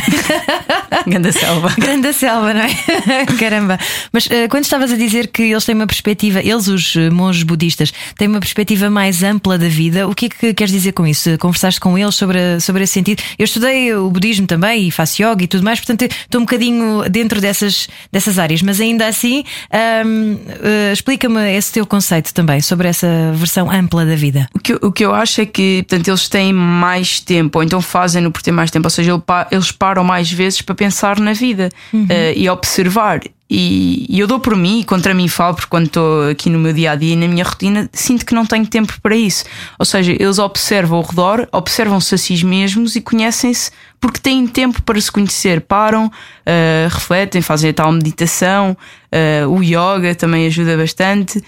Ganda 1.06 1.32
selva. 1.32 1.72
Grande 1.78 2.12
selva, 2.14 2.52
não 2.52 2.62
é? 2.62 3.26
Caramba. 3.38 3.78
Mas 4.12 4.28
eh, 4.32 4.48
quando 4.48 4.64
estavas 4.64 4.92
a 4.92 4.96
dizer 4.96 5.28
que 5.28 5.44
eles 5.44 5.64
têm 5.66 5.76
uma 5.76 5.86
perspectiva, 5.86 6.40
eles, 6.40 6.68
os 6.68 6.96
eh, 6.96 7.12
monges 7.12 7.44
budistas, 7.44 7.94
têm 8.18 8.28
uma 8.28 8.40
perspectiva 8.40 8.90
mais 8.90 9.22
ampla 9.22 9.56
da 9.56 9.68
vida, 9.68 10.08
o 10.08 10.16
que 10.16 10.26
é 10.26 10.30
que 10.30 10.54
queres 10.56 10.74
dizer 10.74 10.94
com 10.94 11.06
isso? 11.06 11.38
Conversaste 11.38 11.80
com 11.80 11.96
eles 11.96 12.16
sobre, 12.16 12.60
sobre 12.60 12.86
esse 12.86 12.94
sentido? 12.94 13.22
Eu 13.38 13.46
estudei 13.46 13.94
o 13.94 14.10
budismo 14.10 14.48
também 14.48 14.88
e 14.88 14.92
faço 14.92 15.22
yoga 15.22 15.44
e 15.44 15.48
tudo 15.48 15.64
mais, 15.64 15.80
portanto 15.80 16.06
estou 16.12 16.42
um 16.42 16.46
bocadinho 16.46 17.08
dentro 17.08 17.40
dessas, 17.40 17.88
dessas 18.12 18.40
áreas, 18.40 18.64
mas 18.64 18.80
ainda 18.82 19.06
assim, 19.06 19.44
eh, 19.72 20.92
explica-me 20.92 21.56
esse 21.56 21.72
teu 21.72 21.86
conceito 21.86 22.34
também 22.34 22.63
sobre 22.64 22.88
essa 22.88 23.08
versão 23.36 23.70
ampla 23.70 24.06
da 24.06 24.16
vida. 24.16 24.48
O 24.56 24.60
que, 24.60 24.74
eu- 24.74 24.80
o 24.82 24.92
que 24.92 25.06
eu 25.06 25.14
acho 25.14 25.42
é 25.42 25.46
que 25.46 25.84
portanto, 25.88 26.08
eles 26.08 26.28
têm 26.28 26.52
mais 26.54 27.20
tempo, 27.20 27.60
ou 27.60 27.64
então 27.64 27.82
fazem-no 27.82 28.32
por 28.32 28.42
ter 28.42 28.52
mais 28.52 28.72
tempo, 28.72 28.86
ou 28.86 28.90
seja, 28.90 29.12
eles 29.52 29.72
param 29.72 30.04
mais 30.04 30.32
vezes 30.32 30.62
para 30.62 30.76
pensar 30.76 31.20
na 31.20 31.34
vida 31.34 31.70
eh, 32.10 32.34
e 32.36 32.50
observar. 32.50 33.22
E, 33.56 34.08
e 34.10 34.20
eu 34.20 34.26
dou 34.26 34.40
por 34.40 34.56
mim 34.56 34.80
e 34.80 34.84
contra 34.84 35.14
mim 35.14 35.28
falo, 35.28 35.54
porque 35.54 35.70
quando 35.70 35.86
estou 35.86 36.28
aqui 36.30 36.50
no 36.50 36.58
meu 36.58 36.74
dia 36.74 36.92
a 36.92 36.96
dia 36.96 37.14
e 37.14 37.16
na 37.16 37.28
minha 37.28 37.44
rotina, 37.44 37.88
sinto 37.94 38.26
que 38.26 38.34
não 38.34 38.48
tenho 38.48 38.66
tempo 38.66 38.94
para 39.00 39.16
isso. 39.16 39.44
Ou 39.78 39.86
seja, 39.86 40.12
eles 40.12 40.40
observam 40.40 40.98
ao 40.98 41.04
redor, 41.04 41.48
observam-se 41.52 42.16
a 42.16 42.18
si 42.18 42.44
mesmos 42.44 42.96
e 42.96 43.02
conhecem-se 43.02 43.70
porque 44.02 44.20
têm 44.20 44.48
tempo 44.48 44.82
para 44.82 45.00
se 45.00 45.12
conhecer. 45.12 45.62
Param, 45.62 46.12
eh, 46.46 46.88
refletem, 46.90 47.42
fazem 47.44 47.70
a 47.70 47.74
tal 47.74 47.92
meditação, 47.92 48.76
eh, 49.12 49.46
o 49.46 49.62
yoga 49.62 50.16
também 50.16 50.48
ajuda 50.48 50.76
bastante. 50.76 51.44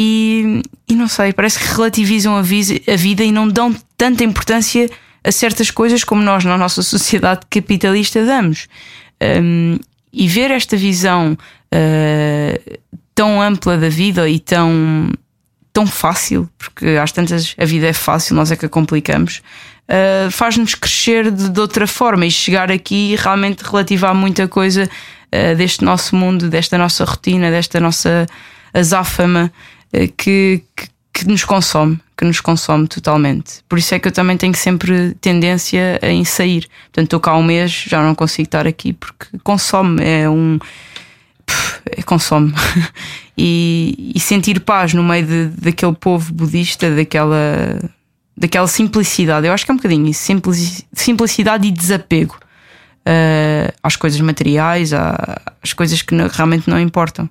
E, 0.00 0.62
e 0.88 0.94
não 0.94 1.08
sei, 1.08 1.32
parece 1.32 1.58
que 1.58 1.74
relativizam 1.74 2.36
a, 2.36 2.38
a 2.38 2.96
vida 2.96 3.24
e 3.24 3.32
não 3.32 3.48
dão 3.48 3.74
tanta 3.96 4.22
importância 4.22 4.88
a 5.24 5.32
certas 5.32 5.72
coisas 5.72 6.04
como 6.04 6.22
nós 6.22 6.44
na 6.44 6.56
nossa 6.56 6.82
sociedade 6.82 7.40
capitalista 7.50 8.24
damos. 8.24 8.68
Um, 9.20 9.76
e 10.12 10.28
ver 10.28 10.52
esta 10.52 10.76
visão 10.76 11.32
uh, 11.32 12.78
tão 13.12 13.42
ampla 13.42 13.76
da 13.76 13.88
vida 13.88 14.28
e 14.28 14.38
tão, 14.38 15.10
tão 15.72 15.84
fácil, 15.84 16.48
porque 16.56 16.86
às 16.90 17.10
tantas 17.10 17.56
a 17.58 17.64
vida 17.64 17.88
é 17.88 17.92
fácil, 17.92 18.36
nós 18.36 18.52
é 18.52 18.56
que 18.56 18.66
a 18.66 18.68
complicamos, 18.68 19.42
uh, 19.88 20.30
faz-nos 20.30 20.76
crescer 20.76 21.28
de, 21.32 21.48
de 21.48 21.60
outra 21.60 21.88
forma 21.88 22.24
e 22.24 22.30
chegar 22.30 22.70
aqui 22.70 23.14
e 23.14 23.16
realmente 23.16 23.64
relativar 23.64 24.14
muita 24.14 24.46
coisa 24.46 24.84
uh, 24.84 25.56
deste 25.56 25.84
nosso 25.84 26.14
mundo, 26.14 26.48
desta 26.48 26.78
nossa 26.78 27.04
rotina, 27.04 27.50
desta 27.50 27.80
nossa 27.80 28.28
azáfama 28.72 29.52
que, 29.92 30.62
que, 30.76 30.88
que 31.12 31.28
nos 31.28 31.44
consome, 31.44 31.98
que 32.16 32.24
nos 32.24 32.40
consome 32.40 32.86
totalmente. 32.86 33.62
Por 33.68 33.78
isso 33.78 33.94
é 33.94 33.98
que 33.98 34.08
eu 34.08 34.12
também 34.12 34.36
tenho 34.36 34.54
sempre 34.54 35.14
tendência 35.20 35.98
em 36.02 36.24
sair. 36.24 36.66
Portanto, 36.84 37.04
estou 37.04 37.20
cá 37.20 37.36
um 37.36 37.42
mês, 37.42 37.84
já 37.86 38.02
não 38.02 38.14
consigo 38.14 38.46
estar 38.46 38.66
aqui 38.66 38.92
porque 38.92 39.26
consome, 39.42 40.02
é 40.04 40.28
um 40.28 40.58
é 41.96 42.02
consome. 42.02 42.52
e, 43.36 44.12
e 44.14 44.20
sentir 44.20 44.60
paz 44.60 44.92
no 44.94 45.02
meio 45.02 45.26
de, 45.26 45.46
daquele 45.60 45.94
povo 45.94 46.32
budista, 46.32 46.94
daquela, 46.94 47.78
daquela 48.36 48.66
simplicidade. 48.66 49.46
Eu 49.46 49.52
acho 49.52 49.64
que 49.64 49.70
é 49.70 49.74
um 49.74 49.78
bocadinho 49.78 50.06
isso: 50.06 50.22
simpli- 50.22 50.84
simplicidade 50.92 51.66
e 51.66 51.70
desapego 51.70 52.38
uh, 53.06 53.72
às 53.82 53.96
coisas 53.96 54.20
materiais, 54.20 54.92
às 54.92 55.72
coisas 55.72 56.02
que 56.02 56.14
não- 56.14 56.28
realmente 56.28 56.68
não 56.68 56.78
importam. 56.80 57.28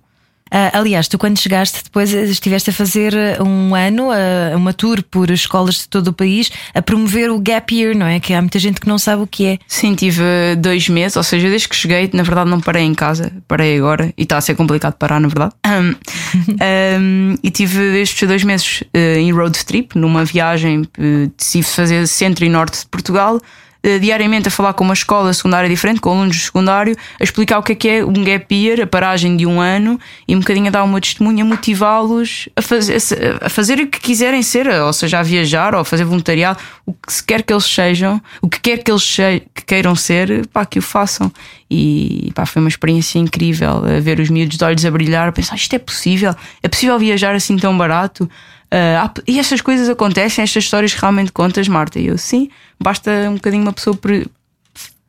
Ah, 0.52 0.80
aliás, 0.80 1.08
tu 1.08 1.18
quando 1.18 1.38
chegaste, 1.40 1.84
depois 1.84 2.14
eh, 2.14 2.24
estiveste 2.24 2.70
a 2.70 2.74
fazer 2.74 3.14
eh, 3.14 3.42
um 3.42 3.76
ano, 3.76 4.10
ah, 4.12 4.56
uma 4.56 4.74
tour 4.74 5.04
por 5.04 5.30
escolas 5.30 5.76
de 5.76 5.90
todo 5.90 6.08
o 6.10 6.14
país, 6.14 6.52
a 6.74 6.82
promover 6.82 7.30
o 7.30 7.40
Gap 7.40 7.74
Year, 7.74 7.96
não 7.96 8.06
é? 8.06 8.20
Que 8.20 8.34
há 8.34 8.42
muita 8.42 8.60
gente 8.60 8.80
que 8.80 8.88
não 8.88 8.98
sabe 8.98 9.24
o 9.24 9.28
que 9.28 9.46
é. 9.46 9.60
Sim, 9.68 9.96
tive 9.96 10.24
dois 10.58 10.88
meses, 10.90 11.18
ou 11.18 11.24
seja, 11.24 11.50
desde 11.50 11.68
que 11.68 11.76
cheguei, 11.76 12.10
na 12.14 12.24
verdade 12.24 12.50
não 12.50 12.62
parei 12.62 12.84
em 12.84 12.94
casa, 12.94 13.32
parei 13.48 13.78
agora 13.78 14.14
e 14.18 14.24
está 14.24 14.38
a 14.38 14.42
ser 14.42 14.56
complicado 14.56 14.94
parar, 14.94 15.20
na 15.20 15.28
verdade. 15.28 15.54
Ahm, 15.66 17.36
e 17.44 17.52
tive 17.52 18.02
estes 18.02 18.28
dois 18.28 18.44
meses 18.44 18.84
eh, 18.94 19.20
em 19.20 19.32
road 19.32 19.58
trip, 19.66 19.98
numa 19.98 20.26
viagem, 20.26 20.84
eh, 20.98 21.30
decidi 21.38 21.64
fazer 21.64 22.08
centro 22.08 22.46
e 22.46 22.50
norte 22.50 22.82
de 22.82 22.88
Portugal. 22.88 23.40
Eh, 23.84 24.00
Diariamente 24.00 24.48
a 24.48 24.52
falar 24.52 24.74
com 24.74 24.84
uma 24.84 24.94
escola 24.94 25.34
secundária 25.34 25.70
diferente, 25.70 26.00
com 26.00 26.12
alunos 26.12 26.36
de 26.36 26.42
secundário, 26.44 26.96
a 27.20 27.24
explicar 27.24 27.60
o 27.60 27.64
que 27.64 27.72
é 27.72 27.76
que 27.76 27.88
é 27.88 28.06
um 28.06 28.24
gap 28.24 28.54
year, 28.54 28.82
a 28.82 28.88
paragem 28.88 29.36
de 29.38 29.46
um 29.46 29.60
ano 29.60 30.00
e 30.28 30.36
um 30.36 30.40
bocadinho 30.40 30.68
a 30.68 30.70
dar 30.72 30.84
uma 30.84 31.00
testemunha, 31.00 31.44
motivá-los 31.44 32.50
a 32.56 32.62
fazer, 32.62 32.98
a 33.42 33.50
fazer 33.50 33.80
o 33.80 33.88
que 33.88 34.00
quiserem 34.00 34.42
ser, 34.42 34.68
ou 34.68 34.94
seja, 34.94 35.20
a 35.20 35.24
viajar 35.24 35.74
ou 35.74 35.82
a 35.82 35.86
fazer 35.86 36.04
voluntariado, 36.06 36.60
o 36.86 36.94
que 36.94 37.24
quer 37.26 37.44
que 37.44 37.54
eles 37.54 37.66
sejam, 37.66 38.22
o 38.42 38.50
que 38.50 38.60
quer 38.60 38.84
que 38.84 38.92
eles 38.92 39.18
que 39.54 39.66
queiram 39.66 39.96
ser, 39.96 40.48
pá, 40.48 40.66
que 40.66 40.80
o 40.80 40.82
façam. 40.82 41.32
E 41.70 42.32
pá, 42.34 42.46
foi 42.46 42.62
uma 42.62 42.70
experiência 42.70 43.20
incrível 43.20 43.84
a 43.86 44.00
ver 44.00 44.20
os 44.20 44.30
miúdos 44.30 44.58
de 44.58 44.64
olhos 44.64 44.86
a 44.86 44.92
brilhar, 44.92 45.28
a 45.28 45.32
pensar 45.32 45.56
isto 45.56 45.74
é 45.76 45.80
possível, 45.80 46.34
é 46.64 46.68
possível 46.68 46.98
viajar 46.98 47.36
assim 47.36 47.58
tão 47.58 47.78
barato. 47.78 48.30
Há- 48.72 49.12
e 49.28 49.40
estas 49.40 49.62
coisas 49.62 49.90
acontecem, 49.90 50.44
estas 50.44 50.64
histórias 50.64 50.94
realmente 50.94 51.32
contas, 51.32 51.68
Marta. 51.68 52.00
E 52.00 52.08
eu, 52.08 52.18
sim, 52.18 52.50
basta 52.80 53.12
um 53.30 53.36
bocadinho 53.36 53.64
uma 53.64 53.74
pessoa 53.74 53.96
pre- 53.96 54.28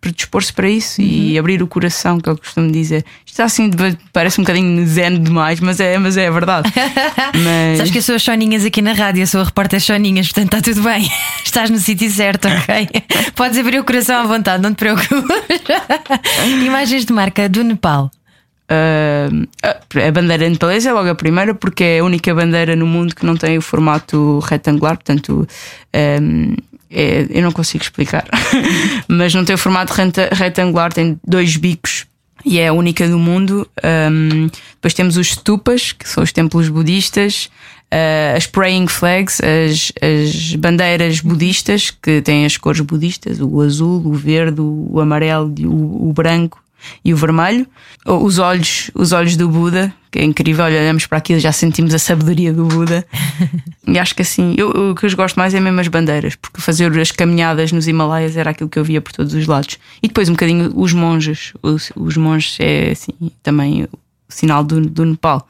predispor-se 0.01 0.53
para 0.53 0.71
isso 0.71 1.03
e 1.03 1.37
abrir 1.37 1.61
o 1.61 1.67
coração, 1.67 2.21
que 2.21 2.31
é 2.31 2.33
que 2.33 2.39
eu 2.39 2.39
costumo 2.39 2.71
dizer. 2.71 3.05
Isto 3.27 3.43
assim, 3.43 3.69
parece 4.13 4.41
um 4.41 4.45
bocadinho 4.45 4.87
zen 4.87 5.21
demais, 5.21 5.59
mas 5.59 5.81
é, 5.81 5.99
mas 5.99 6.17
é 6.17 6.29
a 6.29 6.31
verdade. 6.31 6.73
mas... 7.35 7.79
Sabes 7.79 7.91
que 7.91 7.99
eu 7.99 8.03
sou 8.03 8.15
as 8.15 8.23
Soninhas 8.23 8.65
aqui 8.65 8.81
na 8.81 8.93
rádio, 8.93 9.23
eu 9.23 9.27
sou 9.27 9.41
a 9.41 9.45
repórter 9.45 9.81
Soninhas, 9.81 10.29
portanto 10.29 10.55
está 10.55 10.61
tudo 10.73 10.83
bem. 10.85 11.11
Estás 11.45 11.69
no 11.69 11.79
sítio 11.79 12.09
certo, 12.11 12.47
ok? 12.47 12.89
Podes 13.35 13.59
abrir 13.59 13.81
o 13.81 13.85
coração 13.85 14.21
à 14.21 14.23
vontade, 14.27 14.63
não 14.63 14.73
te 14.73 14.77
preocupes. 14.77 15.09
Imagens 16.65 17.05
de 17.05 17.13
marca 17.13 17.49
do 17.49 17.65
Nepal. 17.65 18.09
Ah, 18.69 19.29
a 20.07 20.11
bandeira 20.13 20.49
nepalesa 20.49 20.91
é 20.91 20.93
logo 20.93 21.09
a 21.09 21.15
primeira, 21.15 21.55
porque 21.55 21.83
é 21.83 21.99
a 22.01 22.05
única 22.05 22.35
bandeira 22.35 22.77
no 22.77 22.87
mundo 22.87 23.15
que 23.15 23.25
não 23.25 23.37
tem 23.37 23.57
o 23.59 23.63
formato 23.63 24.39
retangular, 24.41 24.97
portanto. 24.97 25.47
ah, 25.93 26.57
é- 26.91 27.27
eu 27.31 27.43
não 27.43 27.53
consigo 27.53 27.85
explicar, 27.85 28.25
mas 29.09 29.35
não 29.35 29.45
tem 29.45 29.55
o 29.55 29.59
formato 29.59 29.93
reta- 29.93 30.31
retangular, 30.33 30.91
tem 30.93 31.21
dois 31.27 31.55
bicos 31.57 32.07
e 32.47 32.59
é 32.59 32.69
a 32.69 32.73
única 32.73 33.07
do 33.07 33.19
mundo. 33.19 33.69
Um, 34.11 34.47
depois 34.75 34.95
temos 34.95 35.17
os 35.19 35.33
stupas, 35.33 35.93
que 35.93 36.09
são 36.09 36.23
os 36.23 36.33
templos 36.33 36.69
budistas, 36.69 37.51
uh, 37.93 38.37
as 38.37 38.47
praying 38.47 38.87
flags, 38.87 39.39
as, 39.43 39.93
as 40.01 40.55
bandeiras 40.55 41.21
budistas, 41.21 41.91
que 41.91 42.23
têm 42.23 42.47
as 42.47 42.57
cores 42.57 42.81
budistas: 42.81 43.39
o 43.41 43.61
azul, 43.61 44.01
o 44.07 44.15
verde, 44.15 44.61
o 44.61 44.99
amarelo, 45.01 45.53
o, 45.65 46.09
o 46.09 46.13
branco 46.15 46.59
e 47.05 47.13
o 47.13 47.17
vermelho. 47.17 47.67
Os 48.05 48.39
olhos, 48.39 48.91
os 48.95 49.13
olhos 49.13 49.37
do 49.37 49.49
Buda, 49.49 49.93
que 50.11 50.19
é 50.19 50.25
incrível, 50.25 50.65
olhamos 50.65 51.07
para 51.07 51.19
aquilo 51.19 51.39
e 51.39 51.43
já 51.43 51.53
sentimos 51.53 51.95
a 51.95 51.99
sabedoria 51.99 52.53
do 52.53 52.65
Buda. 52.65 53.07
e 53.87 53.99
acho 53.99 54.15
que 54.15 54.23
assim, 54.23 54.55
eu, 54.57 54.91
o 54.91 54.95
que 54.95 55.07
eu 55.07 55.17
gosto 55.17 55.37
mais 55.37 55.55
é 55.55 55.61
mesmo 55.61 55.81
as 55.81 55.89
bandeiras, 55.89 56.35
porque 56.37 56.61
fazer 56.61 56.99
as 56.99 57.11
caminhadas 57.11 57.73
nos 57.73 57.87
Himalaias 57.87 58.37
era 58.37 58.51
aquilo 58.51 58.69
que 58.69 58.79
eu 58.79 58.85
via 58.85 59.01
por 59.01 59.13
todos 59.13 59.35
os 59.35 59.47
lados. 59.47 59.79
E 60.03 60.09
depois 60.09 60.29
um 60.29 60.33
bocadinho 60.33 60.73
os 60.75 60.93
monges. 60.93 61.53
Os, 61.63 61.93
os 61.95 62.17
monges 62.17 62.57
é 62.61 62.93
assim, 62.93 63.13
também 63.43 63.85
o 63.85 63.89
sinal 64.29 64.65
do, 64.65 64.81
do 64.81 65.05
Nepal. 65.05 65.47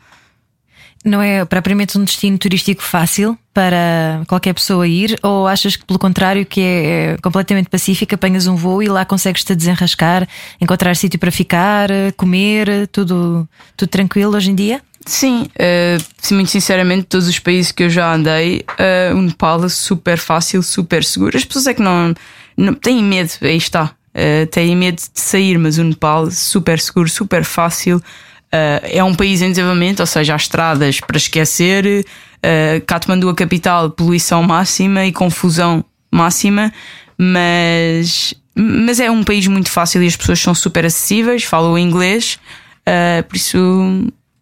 Não 1.05 1.23
é 1.23 1.45
propriamente 1.45 1.97
um 1.99 2.05
destino 2.05 2.39
turístico 2.39 2.83
fácil 2.83 3.39
para 3.55 4.23
qualquer 4.27 4.53
pessoa 4.55 4.87
ir? 4.87 5.19
Ou 5.23 5.47
achas 5.47 5.77
que, 5.77 5.85
pelo 5.85 5.99
contrário, 5.99 6.45
que 6.45 6.61
é, 6.61 7.13
é 7.13 7.17
completamente 7.19 7.69
pacífico, 7.69 8.15
apanhas 8.15 8.47
um 8.47 8.57
voo 8.57 8.83
e 8.83 8.89
lá 8.89 9.05
consegues-te 9.05 9.55
desenrascar, 9.55 10.29
encontrar 10.61 10.95
sítio 10.97 11.19
para 11.19 11.31
ficar, 11.31 11.89
comer, 12.17 12.87
tudo, 12.89 13.49
tudo 13.77 13.89
tranquilo 13.89 14.37
hoje 14.37 14.51
em 14.51 14.55
dia? 14.55 14.81
Sim, 15.09 15.49
uh, 15.57 16.35
muito 16.35 16.51
sinceramente, 16.51 17.05
todos 17.05 17.29
os 17.29 17.39
países 17.39 17.73
que 17.73 17.85
eu 17.85 17.91
já 17.91 18.13
andei, 18.13 18.65
uh, 18.73 19.17
o 19.17 19.23
Nepal 19.23 19.65
é 19.65 19.69
super 19.69 20.19
fácil, 20.19 20.63
super 20.63 21.03
seguro. 21.03 21.37
As 21.37 21.45
pessoas 21.45 21.67
é 21.67 21.75
que 21.75 21.81
não, 21.81 22.15
não 22.55 22.75
têm 22.75 23.03
medo, 23.03 23.31
aí 23.41 23.57
está, 23.57 23.85
uh, 23.85 24.47
têm 24.51 24.77
medo 24.77 24.97
de 24.97 25.09
sair, 25.15 25.57
mas 25.59 25.79
o 25.79 25.85
Nepal 25.85 26.31
super 26.31 26.79
seguro, 26.79 27.09
super 27.09 27.43
fácil. 27.43 28.03
Uh, 28.49 28.81
é 28.83 29.05
um 29.05 29.15
país 29.15 29.43
em 29.43 29.51
desenvolvimento, 29.51 30.01
ou 30.01 30.07
seja, 30.07 30.33
há 30.33 30.37
estradas 30.37 31.01
para 31.01 31.19
esquecer. 31.19 32.05
Uh, 32.39 32.85
Katmandu, 32.87 33.29
a 33.29 33.35
capital, 33.35 33.91
poluição 33.91 34.43
máxima 34.43 35.05
e 35.05 35.13
confusão 35.13 35.85
máxima, 36.11 36.73
mas, 37.19 38.33
mas 38.55 39.01
é 39.01 39.11
um 39.11 39.23
país 39.23 39.47
muito 39.47 39.71
fácil 39.71 40.03
e 40.03 40.07
as 40.07 40.17
pessoas 40.17 40.41
são 40.41 40.55
super 40.55 40.87
acessíveis, 40.87 41.45
falam 41.45 41.79
inglês, 41.79 42.39
uh, 42.89 43.23
por 43.25 43.37
isso 43.37 43.59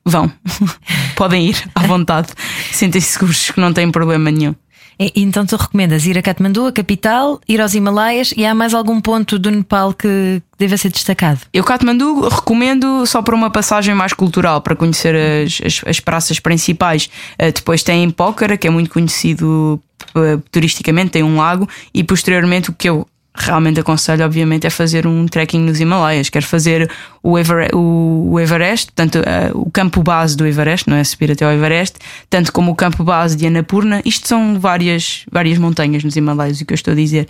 vão, 0.05 0.31
podem 1.17 1.49
ir 1.49 1.71
à 1.75 1.81
vontade, 1.87 2.29
sentem-se 2.71 3.15
seguros 3.15 3.51
que 3.51 3.61
não 3.61 3.73
têm 3.73 3.91
problema 3.91 4.31
nenhum. 4.31 4.55
E, 4.99 5.13
então 5.17 5.45
tu 5.45 5.57
recomendas 5.57 6.07
ir 6.07 6.17
a 6.17 6.23
Katmandu, 6.23 6.67
a 6.67 6.73
capital, 6.73 7.41
ir 7.49 7.61
aos 7.61 7.75
Himalaias 7.75 8.33
e 8.37 8.45
há 8.45 8.55
mais 8.55 8.75
algum 8.75 9.01
ponto 9.01 9.39
do 9.39 9.51
Nepal 9.51 9.93
que 9.93 10.43
deva 10.59 10.77
ser 10.77 10.91
destacado? 10.91 11.41
Eu 11.53 11.65
Katmandu 11.65 12.29
recomendo 12.29 13.05
só 13.07 13.21
para 13.23 13.35
uma 13.35 13.51
passagem 13.51 13.95
mais 13.95 14.13
cultural, 14.13 14.61
para 14.61 14.75
conhecer 14.75 15.15
as, 15.15 15.61
as, 15.65 15.81
as 15.87 16.01
praças 16.01 16.41
principais. 16.41 17.11
Uh, 17.41 17.53
depois 17.53 17.83
tem 17.83 18.11
Pokhara, 18.11 18.57
que 18.57 18.67
é 18.67 18.71
muito 18.71 18.91
conhecido 18.91 19.81
uh, 20.15 20.43
turisticamente, 20.51 21.11
tem 21.11 21.23
um 21.23 21.37
lago, 21.37 21.69
e 21.93 22.03
posteriormente 22.03 22.71
o 22.71 22.73
que 22.73 22.89
eu 22.89 23.07
realmente 23.37 23.81
aconselho, 23.81 24.25
obviamente, 24.25 24.67
é 24.67 24.71
fazer 24.71 25.07
um 25.07 25.27
trekking 25.27 25.61
nos 25.61 25.81
Himalaias. 25.81 26.29
Quero 26.29 26.47
fazer 26.47 26.91
o, 27.23 27.39
Everest, 27.39 27.75
o 27.75 28.39
Everest 28.41 28.87
portanto, 28.87 29.17
uh, 29.19 29.61
o 29.61 29.71
campo 29.71 30.03
base 30.03 30.37
do 30.37 30.47
Everest, 30.47 30.89
não 30.89 30.97
é 30.97 31.05
subir 31.05 31.31
até 31.31 31.45
ao 31.45 31.53
Everest, 31.53 31.99
tanto 32.29 32.53
como 32.53 32.73
o 32.73 32.75
campo 32.75 33.05
base 33.05 33.37
de 33.37 33.47
Annapurna. 33.47 34.01
Isto 34.05 34.29
são 34.29 34.59
várias, 34.59 35.25
várias 35.31 35.59
montanhas 35.59 36.03
nos 36.03 36.17
Himalaias, 36.17 36.61
o 36.61 36.67
que 36.67 36.73
eu 36.73 36.77
estou 36.77 36.93
a 36.93 36.97
dizer. 36.97 37.29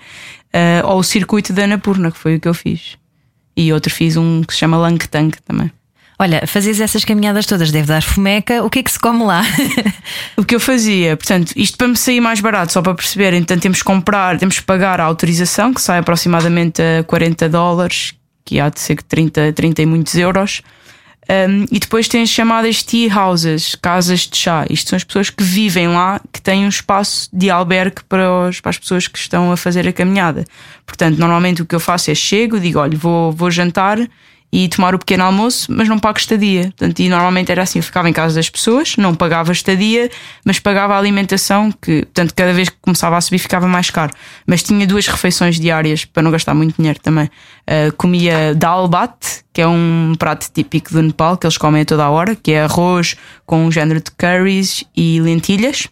Uh, 0.55 0.87
ou 0.87 0.99
o 0.99 1.03
circuito 1.03 1.53
de 1.53 1.63
Annapurna, 1.63 2.11
que 2.11 2.19
foi 2.19 2.37
o 2.37 2.41
que 2.41 2.49
eu 2.49 2.55
fiz. 2.55 2.97
E 3.57 3.73
outro 3.73 3.93
fiz 3.93 4.17
um 4.17 4.43
que 4.43 4.53
se 4.53 4.61
chama 4.61 4.77
Langtang 4.77 5.37
também. 5.45 5.71
Olha, 6.19 6.47
fazes 6.47 6.81
essas 6.81 7.05
caminhadas 7.05 7.45
todas, 7.45 7.71
deve 7.71 7.89
dar 7.89 8.03
fomeca. 8.03 8.65
O 8.65 8.71
que 8.71 8.79
é 8.79 8.83
que 8.83 8.91
se 8.91 8.99
come 8.99 9.23
lá? 9.23 9.43
o 10.37 10.45
que 10.45 10.55
eu 10.55 10.61
fazia, 10.61 11.17
portanto, 11.17 11.53
isto 11.55 11.77
para 11.77 11.89
me 11.89 11.97
sair 11.97 12.21
mais 12.21 12.41
barato, 12.41 12.73
só 12.73 12.81
para 12.81 12.95
perceberem, 12.95 13.41
então 13.41 13.59
temos 13.59 13.79
que 13.79 13.85
comprar, 13.85 14.39
temos 14.39 14.59
que 14.59 14.65
pagar 14.65 14.99
a 14.99 15.05
autorização, 15.05 15.75
que 15.75 15.81
sai 15.81 15.99
aproximadamente 15.99 16.81
a 16.81 17.05
40 17.05 17.49
dólares, 17.51 18.15
que 18.47 18.59
há 18.59 18.71
de 18.71 18.81
ser 18.81 19.03
30, 19.03 19.53
30 19.53 19.83
e 19.83 19.87
muitos 19.87 20.15
euros. 20.15 20.63
Um, 21.29 21.67
e 21.73 21.81
depois 21.81 22.07
tem 22.07 22.23
as 22.23 22.29
chamadas 22.29 22.85
tea 22.85 23.13
houses, 23.13 23.75
casas 23.75 24.21
de 24.21 24.37
chá. 24.37 24.65
Isto 24.71 24.91
são 24.91 24.97
as 24.97 25.03
pessoas 25.03 25.29
que 25.29 25.43
vivem 25.43 25.89
lá, 25.89 26.21
que 26.33 26.41
têm 26.41 26.65
um 26.65 26.69
espaço 26.69 27.29
de 27.33 27.51
albergue 27.51 28.05
para, 28.09 28.49
os, 28.49 28.61
para 28.61 28.71
as 28.71 28.79
pessoas 28.79 29.09
que 29.09 29.19
estão 29.19 29.51
a 29.51 29.57
fazer 29.57 29.89
a 29.89 29.93
caminhada. 29.93 30.45
Portanto, 30.87 31.19
normalmente 31.19 31.63
o 31.63 31.67
que 31.67 31.75
eu 31.75 31.81
faço 31.81 32.13
é 32.13 32.15
chego, 32.15 32.61
digo: 32.61 32.79
olha, 32.79 32.97
vou, 32.97 33.33
vou 33.33 33.51
jantar 33.51 33.99
e 34.53 34.69
tomar 34.69 34.95
o 34.95 34.99
pequeno 34.99 35.25
almoço, 35.25 35.71
mas 35.71 35.89
não 35.89 35.99
pago 35.99 36.19
estadia. 36.19 36.63
Portanto, 36.63 37.01
e 37.01 37.09
normalmente 37.09 37.51
era 37.51 37.63
assim: 37.63 37.79
eu 37.79 37.83
ficava 37.83 38.09
em 38.09 38.13
casa 38.13 38.37
das 38.37 38.49
pessoas, 38.49 38.97
não 38.97 39.15
pagava 39.15 39.53
estadia, 39.53 40.11
mas 40.45 40.59
pagava 40.59 40.95
a 40.95 40.99
alimentação, 40.99 41.71
que, 41.73 42.03
portanto, 42.03 42.35
cada 42.35 42.53
vez 42.53 42.69
que 42.69 42.77
começava 42.81 43.17
a 43.17 43.21
subir 43.21 43.39
ficava 43.39 43.67
mais 43.67 43.91
caro. 43.91 44.13
Mas 44.47 44.63
tinha 44.63 44.87
duas 44.87 45.07
refeições 45.07 45.59
diárias 45.59 46.05
para 46.05 46.23
não 46.23 46.31
gastar 46.31 46.55
muito 46.55 46.77
dinheiro 46.77 46.99
também. 47.01 47.27
Uh, 47.27 47.95
comia 47.97 48.55
dal 48.55 48.89
bat, 48.89 49.45
que 49.53 49.61
é 49.61 49.67
um 49.67 50.15
prato 50.19 50.49
típico 50.53 50.93
do 50.93 51.03
Nepal, 51.03 51.37
que 51.37 51.47
eles 51.47 51.59
comem 51.59 51.83
a 51.83 51.85
toda 51.85 52.05
a 52.05 52.11
hora, 52.11 52.37
que 52.37 52.53
é 52.53 52.63
arroz 52.63 53.17
com 53.45 53.67
um 53.67 53.73
género 53.73 54.01
de 54.01 54.11
curries 54.13 54.85
e 54.97 55.21
lentilhas 55.21 55.89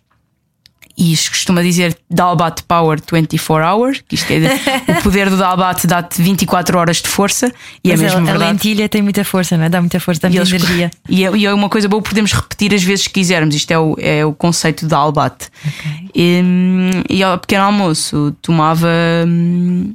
e 0.96 1.16
se 1.16 1.28
costuma 1.28 1.62
dizer 1.62 1.96
Dalbat 2.08 2.62
Power 2.64 3.00
24 3.12 3.64
Hours, 3.64 4.02
que 4.06 4.14
isto 4.14 4.30
é 4.30 4.36
o 4.98 5.02
poder 5.02 5.28
do 5.28 5.36
Dalbat 5.36 5.86
dá-te 5.86 6.22
24 6.22 6.78
horas 6.78 6.98
de 6.98 7.08
força 7.08 7.52
e 7.82 7.90
é 7.90 7.92
Mas 7.92 8.00
é 8.00 8.04
mesmo 8.04 8.20
a, 8.20 8.22
verdade. 8.22 8.44
A 8.44 8.52
lentilha 8.52 8.88
tem 8.88 9.02
muita 9.02 9.24
força, 9.24 9.56
não 9.56 9.64
é? 9.64 9.68
Dá 9.68 9.80
muita 9.80 9.98
força, 9.98 10.20
dá 10.22 10.30
muita 10.30 10.48
energia. 10.48 10.90
E 11.08 11.24
é, 11.24 11.36
e 11.36 11.46
é, 11.46 11.52
uma 11.52 11.68
coisa 11.68 11.88
boa, 11.88 12.02
podemos 12.02 12.32
repetir 12.32 12.74
as 12.74 12.82
vezes 12.82 13.06
que 13.06 13.14
quisermos. 13.14 13.54
Isto 13.54 13.70
é 13.70 13.78
o, 13.78 13.96
é 13.98 14.24
o 14.24 14.32
conceito 14.32 14.80
de 14.80 14.88
Dalbat. 14.88 15.48
Okay. 15.60 16.08
E, 16.14 16.42
e 17.10 17.22
ao 17.22 17.38
pequeno 17.38 17.64
almoço 17.64 18.34
tomava 18.40 18.88
hum, 19.26 19.94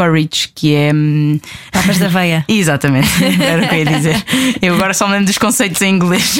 porridge, 0.00 0.48
que 0.54 0.74
é. 0.74 0.92
Hum, 0.94 1.38
Papas 1.70 1.98
da 1.98 2.06
aveia. 2.06 2.42
Exatamente, 2.48 3.08
era 3.42 3.62
o 3.62 3.68
que 3.68 3.74
eu 3.74 3.78
ia 3.80 3.84
dizer. 3.96 4.24
Eu 4.62 4.74
agora 4.74 4.94
só 4.94 5.06
lembro 5.06 5.26
dos 5.26 5.36
conceitos 5.36 5.82
em 5.82 5.94
inglês. 5.94 6.38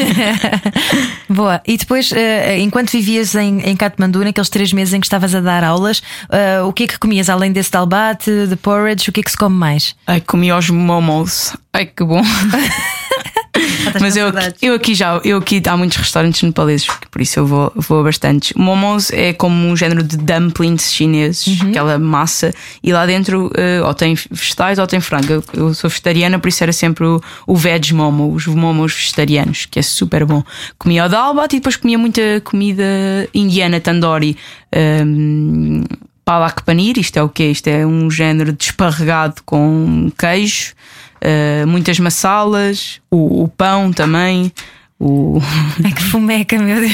Boa. 1.29 1.61
E 1.67 1.77
depois, 1.77 2.11
eh, 2.13 2.59
enquanto 2.61 2.91
vivias 2.91 3.35
em, 3.35 3.61
em 3.61 3.77
Katmandu, 3.77 4.25
naqueles 4.25 4.49
três 4.49 4.73
meses 4.73 4.95
em 4.95 5.01
que 5.01 5.07
estavas 5.07 5.35
a 5.35 5.41
dar 5.41 5.63
aulas, 5.63 5.99
uh, 5.99 6.67
o 6.67 6.73
que 6.73 6.85
é 6.85 6.87
que 6.87 6.99
comias 6.99 7.29
além 7.29 7.53
desse 7.53 7.71
dalbate, 7.71 8.47
de 8.47 8.57
porridge? 8.57 9.11
O 9.11 9.13
que 9.13 9.21
é 9.21 9.23
que 9.23 9.31
se 9.31 9.37
come 9.37 9.57
mais? 9.57 9.95
Ai, 10.07 10.21
comia 10.23 10.57
os 10.57 10.71
momos. 10.71 11.55
Ai, 11.73 11.85
que 11.85 12.03
bom. 12.03 12.23
Mas 14.01 14.17
eu, 14.17 14.27
eu 14.61 14.75
aqui 14.75 14.95
já, 14.95 15.21
eu 15.25 15.39
aqui 15.39 15.63
há 15.67 15.77
muitos 15.77 15.97
restaurantes 15.97 16.43
nepaleses, 16.43 16.87
por 17.11 17.21
isso 17.21 17.39
eu 17.39 17.47
vou, 17.47 17.73
vou 17.75 18.05
bastante. 18.05 18.57
Momos 18.57 19.11
é 19.11 19.33
como 19.33 19.67
um 19.67 19.77
género 19.77 20.03
de 20.03 20.17
dumplings 20.17 20.93
chineses, 20.93 21.61
uhum. 21.61 21.69
aquela 21.69 21.99
massa, 21.99 22.53
e 22.83 22.93
lá 22.93 23.07
dentro 23.07 23.47
uh, 23.47 23.87
ou 23.87 23.95
tem 23.95 24.15
vegetais 24.31 24.79
ou 24.79 24.87
tem 24.87 25.01
frango. 25.01 25.33
Eu, 25.33 25.45
eu, 25.55 25.75
sou 25.75 25.89
vegetariana, 25.89 26.39
por 26.39 26.49
isso 26.49 26.63
era 26.63 26.73
sempre 26.73 27.05
o, 27.05 27.21
o 27.47 27.57
veg 27.57 27.93
momo, 27.93 28.33
os 28.33 28.47
momos 28.47 28.95
vegetarianos, 28.95 29.67
que 29.67 29.79
é 29.79 29.83
super 29.83 30.25
bom. 30.25 30.43
Comia 30.79 31.07
o 31.07 31.09
dalbat 31.09 31.55
e 31.55 31.59
depois 31.59 31.77
comia 31.77 31.99
muita 31.99 32.41
comida 32.45 32.85
indiana, 33.35 33.81
tandoori. 33.81 34.37
Um, 34.75 35.85
palak 36.25 36.63
paneer, 36.63 36.97
isto 36.99 37.17
é 37.17 37.23
o 37.23 37.29
que 37.29 37.45
Isto 37.45 37.67
é 37.67 37.85
um 37.85 38.09
género 38.09 38.53
de 38.53 38.65
esparregado 38.65 39.43
com 39.45 40.13
queijo 40.17 40.75
uh, 41.23 41.67
muitas 41.67 41.99
massalas, 41.99 43.01
o, 43.11 43.45
o, 43.45 43.49
pão 43.49 43.93
também. 43.93 44.53
O... 44.99 45.41
Ai 45.85 45.93
que 45.93 46.03
fumeca, 46.03 46.59
meu 46.59 46.81
Deus! 46.81 46.93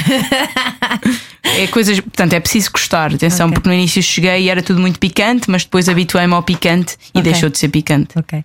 É 1.54 1.66
coisas, 1.68 1.98
portanto, 2.00 2.32
é 2.32 2.40
preciso 2.40 2.70
gostar, 2.72 3.14
atenção, 3.14 3.46
okay. 3.46 3.54
porque 3.54 3.68
no 3.68 3.74
início 3.74 4.02
cheguei 4.02 4.42
e 4.42 4.50
era 4.50 4.62
tudo 4.62 4.80
muito 4.80 4.98
picante, 4.98 5.50
mas 5.50 5.64
depois 5.64 5.88
habituei-me 5.88 6.34
ao 6.34 6.42
picante 6.42 6.96
e 7.14 7.18
okay. 7.18 7.22
deixou 7.22 7.48
de 7.48 7.58
ser 7.58 7.68
picante. 7.68 8.18
Ok. 8.18 8.42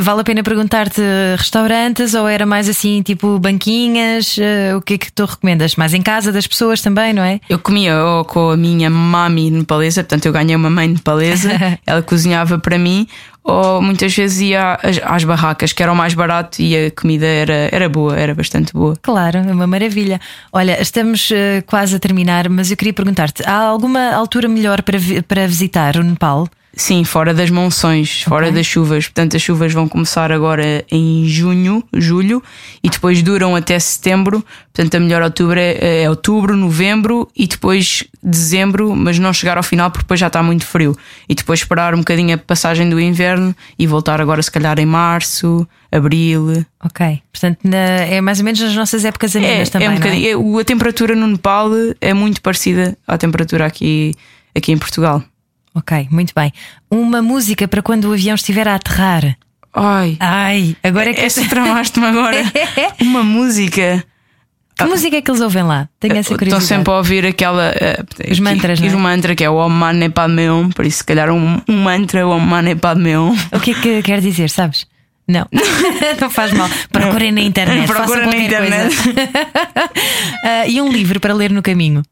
vale 0.00 0.20
a 0.20 0.24
pena 0.24 0.42
perguntar-te 0.42 1.02
restaurantes 1.36 2.14
ou 2.14 2.26
era 2.28 2.46
mais 2.46 2.68
assim, 2.68 3.02
tipo 3.02 3.38
banquinhas? 3.38 4.36
Uh, 4.38 4.78
o 4.78 4.80
que 4.80 4.94
é 4.94 4.98
que 4.98 5.12
tu 5.12 5.24
recomendas? 5.24 5.76
Mais 5.76 5.92
em 5.92 6.00
casa 6.00 6.32
das 6.32 6.46
pessoas 6.46 6.80
também, 6.80 7.12
não 7.12 7.22
é? 7.22 7.40
Eu 7.48 7.58
comia 7.58 7.96
ou 8.02 8.24
com 8.24 8.50
a 8.50 8.56
minha 8.56 8.88
mami 8.88 9.50
nepalesa, 9.50 10.02
portanto, 10.02 10.26
eu 10.26 10.32
ganhei 10.32 10.56
uma 10.56 10.70
mãe 10.70 10.88
nepalesa, 10.88 11.50
ela 11.86 12.02
cozinhava 12.02 12.58
para 12.58 12.78
mim, 12.78 13.06
ou 13.48 13.80
muitas 13.80 14.14
vezes 14.14 14.40
ia 14.40 14.78
às, 14.82 15.00
às, 15.02 15.24
barracas, 15.24 15.72
que 15.72 15.82
era 15.82 15.90
o 15.90 15.96
mais 15.96 16.12
barato 16.12 16.60
e 16.60 16.76
a 16.76 16.90
comida 16.90 17.24
era, 17.24 17.68
era 17.72 17.88
boa, 17.88 18.14
era 18.14 18.34
bastante 18.34 18.74
boa. 18.74 18.94
Claro, 19.00 19.38
é 19.38 19.52
uma 19.52 19.66
maravilha. 19.66 20.20
Olha, 20.52 20.80
estamos 20.80 21.30
uh, 21.30 21.64
quase 21.66 21.96
a 21.96 21.98
terminar, 21.98 22.50
mas 22.50 22.70
eu 22.70 22.76
queria 22.76 22.92
perguntar-te: 22.92 23.42
há 23.46 23.56
alguma 23.56 24.12
altura 24.12 24.48
melhor 24.48 24.82
para, 24.82 24.98
para 25.26 25.46
visitar 25.46 25.96
o 25.96 26.02
Nepal? 26.02 26.46
Sim, 26.78 27.02
fora 27.02 27.34
das 27.34 27.50
monções, 27.50 28.22
fora 28.22 28.46
okay. 28.46 28.56
das 28.56 28.64
chuvas. 28.64 29.06
Portanto, 29.08 29.34
as 29.34 29.42
chuvas 29.42 29.72
vão 29.72 29.88
começar 29.88 30.30
agora 30.30 30.84
em 30.88 31.26
junho, 31.26 31.82
julho, 31.92 32.40
e 32.80 32.88
depois 32.88 33.20
duram 33.20 33.56
até 33.56 33.76
setembro. 33.80 34.44
Portanto, 34.72 34.94
a 34.94 35.00
melhor 35.00 35.20
outubro 35.22 35.58
é, 35.58 36.04
é 36.04 36.08
outubro, 36.08 36.56
novembro 36.56 37.28
e 37.36 37.48
depois 37.48 38.04
dezembro, 38.22 38.94
mas 38.94 39.18
não 39.18 39.32
chegar 39.32 39.56
ao 39.56 39.62
final 39.64 39.90
porque 39.90 40.04
depois 40.04 40.20
já 40.20 40.28
está 40.28 40.40
muito 40.40 40.64
frio. 40.64 40.96
E 41.28 41.34
depois 41.34 41.58
esperar 41.58 41.96
um 41.96 41.98
bocadinho 41.98 42.36
a 42.36 42.38
passagem 42.38 42.88
do 42.88 43.00
inverno 43.00 43.52
e 43.76 43.84
voltar 43.84 44.20
agora, 44.20 44.40
se 44.40 44.50
calhar, 44.50 44.78
em 44.78 44.86
março, 44.86 45.66
abril. 45.90 46.64
Ok, 46.84 47.20
portanto, 47.32 47.58
na, 47.64 47.76
é 47.76 48.20
mais 48.20 48.38
ou 48.38 48.44
menos 48.44 48.60
nas 48.60 48.76
nossas 48.76 49.04
épocas 49.04 49.34
amigas 49.34 49.66
é, 49.66 49.70
também. 49.72 49.88
É 49.88 49.90
um 49.90 49.94
bocadinho. 49.96 50.58
É? 50.58 50.60
A 50.60 50.64
temperatura 50.64 51.16
no 51.16 51.26
Nepal 51.26 51.70
é 52.00 52.14
muito 52.14 52.40
parecida 52.40 52.96
à 53.04 53.18
temperatura 53.18 53.66
aqui, 53.66 54.14
aqui 54.54 54.70
em 54.70 54.78
Portugal. 54.78 55.24
Ok, 55.78 56.08
muito 56.10 56.32
bem. 56.34 56.52
Uma 56.90 57.22
música 57.22 57.68
para 57.68 57.80
quando 57.80 58.06
o 58.06 58.12
avião 58.12 58.34
estiver 58.34 58.66
a 58.66 58.74
aterrar. 58.74 59.36
Ai, 59.72 60.16
Ai, 60.18 60.76
agora 60.82 61.10
é 61.10 61.14
que. 61.14 61.20
Essa 61.20 61.48
tramaste-me 61.48 62.06
agora. 62.06 62.42
Uma 63.00 63.22
música. 63.22 64.04
Que 64.76 64.84
música 64.84 65.16
é 65.16 65.22
que 65.22 65.30
eles 65.30 65.40
ouvem 65.40 65.62
lá? 65.62 65.88
Tenho 66.00 66.16
essa 66.16 66.30
curiosidade. 66.30 66.62
Estou 66.62 66.76
sempre 66.78 66.92
a 66.92 66.96
ouvir 66.96 67.26
aquela. 67.26 67.70
Uh, 67.70 68.32
os 68.32 68.40
mantras, 68.40 68.80
não 68.80 68.86
é? 68.86 68.90
Os 68.90 68.96
mantra 68.96 69.34
que 69.36 69.44
é 69.44 69.50
o 69.50 69.54
Om 69.54 69.68
Mane 69.68 70.08
Padme 70.08 70.42
por 70.74 70.84
isso, 70.84 70.98
se 70.98 71.04
calhar, 71.04 71.30
um, 71.30 71.60
um 71.68 71.76
mantra, 71.82 72.26
o 72.26 72.30
Om 72.30 72.40
Mane 72.40 72.74
Padme 72.74 73.16
Hum. 73.16 73.36
O 73.52 73.60
que 73.60 73.70
é 73.70 73.74
que 73.74 74.02
quer 74.02 74.20
dizer, 74.20 74.50
sabes? 74.50 74.86
Não, 75.28 75.46
não 76.20 76.30
faz 76.30 76.52
mal. 76.52 76.68
Procurem 76.90 77.30
na 77.30 77.42
internet. 77.42 77.86
Procurem 77.86 78.26
na 78.26 78.36
internet. 78.36 78.96
Ah, 80.44 80.66
e 80.66 80.80
um 80.80 80.90
livro 80.90 81.20
para 81.20 81.34
ler 81.34 81.50
no 81.50 81.62
caminho. 81.62 82.02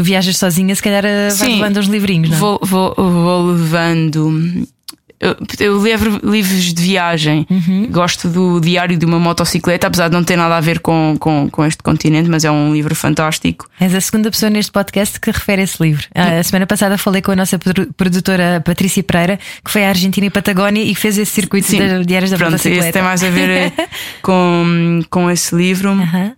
Tu 0.00 0.04
viajas 0.04 0.36
sozinha, 0.38 0.74
se 0.74 0.82
calhar 0.82 1.04
ah, 1.04 1.28
vais 1.28 1.34
Sim. 1.34 1.56
levando 1.56 1.78
uns 1.78 1.86
livrinhos, 1.86 2.30
não? 2.30 2.36
é? 2.36 2.40
Vou, 2.40 2.58
vou, 2.62 2.94
vou 2.96 3.46
levando. 3.52 4.66
Eu, 5.22 5.36
eu 5.58 5.78
levo 5.78 6.18
livros 6.26 6.72
de 6.72 6.82
viagem. 6.82 7.46
Uhum. 7.50 7.88
Gosto 7.90 8.26
do 8.26 8.58
Diário 8.58 8.96
de 8.96 9.04
uma 9.04 9.18
Motocicleta, 9.18 9.86
apesar 9.86 10.08
de 10.08 10.14
não 10.14 10.24
ter 10.24 10.34
nada 10.34 10.56
a 10.56 10.60
ver 10.62 10.78
com, 10.80 11.14
com, 11.20 11.46
com 11.50 11.62
este 11.66 11.82
continente, 11.82 12.26
mas 12.30 12.42
é 12.42 12.50
um 12.50 12.72
livro 12.72 12.94
fantástico. 12.94 13.68
És 13.78 13.94
a 13.94 14.00
segunda 14.00 14.30
pessoa 14.30 14.48
neste 14.48 14.72
podcast 14.72 15.20
que 15.20 15.30
refere 15.30 15.60
esse 15.60 15.82
livro. 15.82 16.06
Ah, 16.14 16.38
A 16.38 16.42
semana 16.42 16.66
passada 16.66 16.96
falei 16.96 17.20
com 17.20 17.32
a 17.32 17.36
nossa 17.36 17.58
produ- 17.58 17.92
produtora 17.94 18.62
Patrícia 18.64 19.02
Pereira, 19.02 19.38
que 19.62 19.70
foi 19.70 19.84
à 19.84 19.90
Argentina 19.90 20.26
e 20.26 20.30
Patagónia 20.30 20.82
e 20.82 20.94
fez 20.94 21.18
esse 21.18 21.32
circuito 21.32 21.70
das 21.76 22.06
diárias 22.06 22.30
da 22.30 22.38
Pronto, 22.38 22.52
motocicleta. 22.52 22.84
esse 22.84 22.92
tem 22.92 23.02
mais 23.02 23.22
a 23.22 23.28
ver 23.28 23.50
eh, 23.50 23.72
com, 24.22 25.02
com 25.10 25.30
esse 25.30 25.54
livro. 25.54 25.90
Aham. 25.90 26.32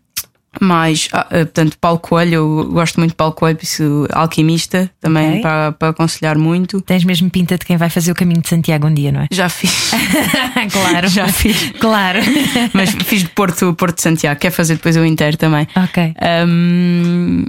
Mas, 0.64 1.08
ah, 1.12 1.26
eh, 1.30 1.44
portanto, 1.44 1.76
Paulo 1.80 1.98
Coelho, 1.98 2.34
eu 2.34 2.70
gosto 2.70 3.00
muito 3.00 3.10
de 3.10 3.16
Paulo 3.16 3.34
Coelho, 3.34 3.56
por 3.58 3.64
isso, 3.64 4.06
alquimista, 4.12 4.88
também 5.00 5.30
Ok. 5.30 5.42
para, 5.42 5.72
para 5.72 5.88
aconselhar 5.88 6.38
muito. 6.38 6.80
Tens 6.82 7.02
mesmo 7.02 7.28
pinta 7.28 7.58
de 7.58 7.64
quem 7.64 7.76
vai 7.76 7.90
fazer 7.90 8.12
o 8.12 8.14
caminho 8.14 8.40
de 8.40 8.48
Santiago 8.48 8.86
um 8.86 8.94
dia, 8.94 9.10
não 9.10 9.22
é? 9.22 9.26
Já 9.32 9.48
fiz, 9.48 9.90
claro. 10.72 11.08
já 11.08 11.26
fiz. 11.26 11.72
Claro. 11.80 12.20
Mas 12.72 12.90
fiz 12.90 13.22
de 13.22 13.28
Porto, 13.30 13.74
Porto 13.74 13.96
de 13.96 14.02
Santiago, 14.02 14.38
quer 14.38 14.52
fazer 14.52 14.74
depois 14.74 14.96
o 14.96 15.04
inteiro 15.04 15.36
também. 15.36 15.66
ok. 15.74 16.14
Ahm, 16.20 17.46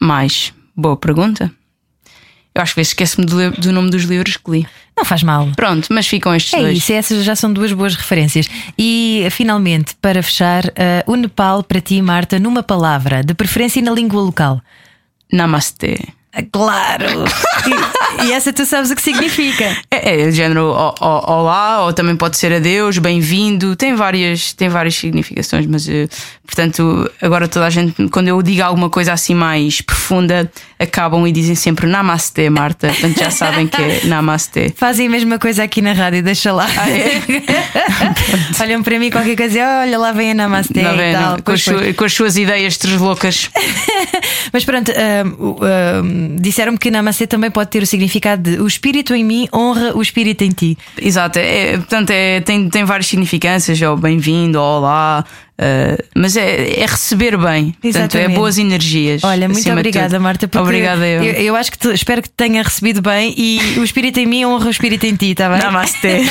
mais, 0.00 0.54
boa 0.74 0.96
pergunta. 0.96 1.52
Eu 2.54 2.62
acho 2.62 2.74
que 2.74 2.80
esqueço-me 2.80 3.26
do, 3.26 3.50
do 3.52 3.72
nome 3.72 3.90
dos 3.90 4.04
livros 4.04 4.38
que 4.38 4.50
li. 4.50 4.66
Não 4.98 5.04
faz 5.04 5.22
mal. 5.22 5.48
Pronto, 5.54 5.86
mas 5.92 6.08
ficam 6.08 6.34
estes 6.34 6.52
É 6.54 6.60
dois. 6.60 6.78
isso, 6.78 6.92
essas 6.92 7.24
já 7.24 7.36
são 7.36 7.52
duas 7.52 7.72
boas 7.72 7.94
referências. 7.94 8.48
E 8.76 9.28
finalmente, 9.30 9.94
para 10.02 10.20
fechar, 10.24 10.64
ah, 10.76 11.04
o 11.06 11.14
Nepal 11.14 11.62
para 11.62 11.80
ti, 11.80 12.02
Marta, 12.02 12.36
numa 12.40 12.64
palavra, 12.64 13.22
de 13.22 13.32
preferência 13.32 13.80
na 13.80 13.92
língua 13.92 14.20
local. 14.20 14.60
Namastê. 15.32 15.98
Ah, 16.32 16.42
Claro! 16.52 17.24
e, 18.20 18.26
e 18.26 18.32
essa 18.32 18.52
tu 18.52 18.64
sabes 18.66 18.90
o 18.90 18.94
que 18.96 19.02
significa. 19.02 19.64
É, 19.90 20.20
é 20.22 20.26
do 20.26 20.32
género 20.32 20.66
ó- 20.66 20.94
ó- 21.00 21.40
olá, 21.40 21.84
ou 21.84 21.92
também 21.92 22.14
pode 22.16 22.36
ser 22.36 22.52
adeus, 22.52 22.98
bem-vindo, 22.98 23.74
tem 23.74 23.94
várias, 23.94 24.52
tem 24.52 24.68
várias 24.68 24.94
significações, 24.94 25.66
mas 25.66 25.88
eh, 25.88 26.06
portanto, 26.46 27.10
agora 27.22 27.48
toda 27.48 27.66
a 27.66 27.70
gente, 27.70 28.08
quando 28.10 28.28
eu 28.28 28.40
digo 28.42 28.62
alguma 28.62 28.90
coisa 28.90 29.12
assim 29.12 29.34
mais 29.34 29.80
profunda, 29.80 30.50
acabam 30.78 31.26
e 31.26 31.32
dizem 31.32 31.54
sempre 31.54 31.86
Namastê, 31.86 32.50
Marta. 32.50 32.88
Portanto, 32.88 33.18
já 33.18 33.30
sabem 33.30 33.66
que 33.66 33.80
é 33.80 34.00
Namastê. 34.04 34.72
Fazem 34.76 35.06
a 35.06 35.10
mesma 35.10 35.38
coisa 35.38 35.62
aqui 35.64 35.80
na 35.80 35.92
rádio, 35.92 36.22
deixa 36.22 36.52
lá. 36.52 36.66
Ah, 36.76 36.90
é? 36.90 37.22
Olham 38.62 38.82
para 38.82 38.98
mim 38.98 39.10
qualquer 39.10 39.36
coisa 39.36 39.58
e 39.58 39.62
olha 39.62 39.98
lá 39.98 40.12
vem 40.12 40.32
a 40.32 40.34
Namastê 40.34 40.82
Não 40.82 40.94
e 40.94 40.96
vem, 40.96 41.12
tal. 41.14 41.30
não, 41.32 41.38
com, 41.40 41.52
as 41.52 41.64
com 41.96 42.04
as 42.04 42.12
suas 42.12 42.36
ideias 42.36 42.76
três 42.76 43.00
loucas. 43.00 43.50
Mas 44.52 44.64
pronto, 44.64 44.90
hum, 44.92 45.34
o- 45.38 45.58
hum, 46.02 46.17
disseram-me 46.40 46.78
que 46.78 46.90
Namastê 46.90 47.26
também 47.26 47.50
pode 47.50 47.70
ter 47.70 47.82
o 47.82 47.86
significado 47.86 48.50
de 48.50 48.60
o 48.60 48.66
espírito 48.66 49.14
em 49.14 49.24
mim 49.24 49.48
honra 49.54 49.96
o 49.96 50.02
espírito 50.02 50.42
em 50.44 50.50
ti. 50.50 50.76
Exato, 51.00 51.38
é, 51.38 51.76
portanto, 51.76 52.10
é, 52.10 52.40
tem, 52.40 52.68
tem 52.68 52.84
várias 52.84 53.06
significâncias, 53.06 53.80
é 53.80 53.88
o 53.88 53.96
bem-vindo, 53.96 54.60
ou 54.60 54.78
olá, 54.78 55.24
eh, 55.60 55.98
mas 56.14 56.36
é, 56.36 56.80
é 56.80 56.86
receber 56.86 57.36
bem, 57.36 57.72
portanto, 57.72 57.84
é 57.84 57.88
Exatamente. 57.88 58.36
boas 58.36 58.58
energias. 58.58 59.24
Olha, 59.24 59.48
muito 59.48 59.70
obrigada. 59.70 60.18
Marta. 60.20 60.46
porque 60.46 60.62
Obrigada 60.62 61.06
eu. 61.06 61.22
eu. 61.24 61.32
eu 61.34 61.56
acho 61.56 61.72
que 61.72 61.78
te- 61.78 61.92
espero 61.92 62.22
que 62.22 62.28
te 62.28 62.34
tenha 62.36 62.62
recebido 62.62 63.02
bem 63.02 63.34
e 63.36 63.58
o 63.78 63.84
espírito 63.84 64.20
em 64.20 64.26
mim 64.26 64.44
honra 64.44 64.66
o 64.68 64.70
espírito 64.70 65.04
em 65.04 65.16
ti, 65.16 65.32
está 65.32 65.48
bem? 65.48 65.58
Namastê. 65.58 66.22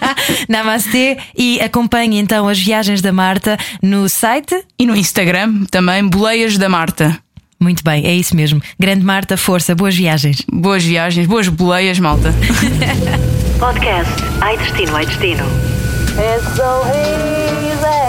Namastê 0.48 1.16
e 1.36 1.60
acompanhe 1.60 2.18
então 2.18 2.48
as 2.48 2.58
viagens 2.58 3.00
da 3.00 3.12
Marta 3.12 3.56
no 3.82 4.08
site. 4.08 4.54
E 4.78 4.86
no 4.86 4.96
Instagram 4.96 5.64
também, 5.70 6.06
Boleias 6.06 6.58
da 6.58 6.68
Marta. 6.68 7.18
Muito 7.64 7.82
bem, 7.82 8.06
é 8.06 8.14
isso 8.14 8.36
mesmo. 8.36 8.60
Grande 8.78 9.02
Marta, 9.02 9.38
força, 9.38 9.74
boas 9.74 9.96
viagens. 9.96 10.42
Boas 10.52 10.84
viagens, 10.84 11.26
boas 11.26 11.48
boleias, 11.48 11.98
malta. 11.98 12.30
Podcast 13.58 14.12
Ai 14.42 14.58
Destino, 14.58 14.94
Ai 14.94 15.06
Destino. 15.06 15.44
It's 16.10 16.44
so 16.54 16.82
easy. 16.92 18.02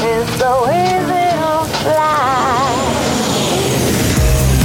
It's 0.00 0.38
so 0.38 0.66
easy 0.70 1.36
to 1.36 1.66
fly. 1.82 2.72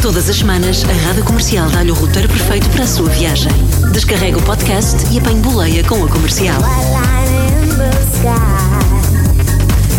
Todas 0.01 0.29
as 0.29 0.37
semanas, 0.37 0.85
a 0.85 1.07
Rádio 1.07 1.25
Comercial 1.25 1.69
dá-lhe 1.69 1.91
o 1.91 1.95
roteiro 1.95 2.29
perfeito 2.29 2.69
para 2.69 2.85
a 2.85 2.87
sua 2.87 3.09
viagem. 3.09 3.51
Descarrega 3.91 4.37
o 4.37 4.41
podcast 4.41 4.95
e 5.13 5.19
apanhe 5.19 5.41
boleia 5.41 5.83
com 5.83 6.01
a 6.01 6.07
comercial. 6.07 6.61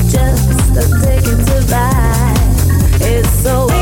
Just 0.09 0.49
a 0.79 0.83
ticket 1.03 1.37
to 1.45 1.67
buy. 1.67 2.28
It's 3.01 3.31
so 3.43 3.78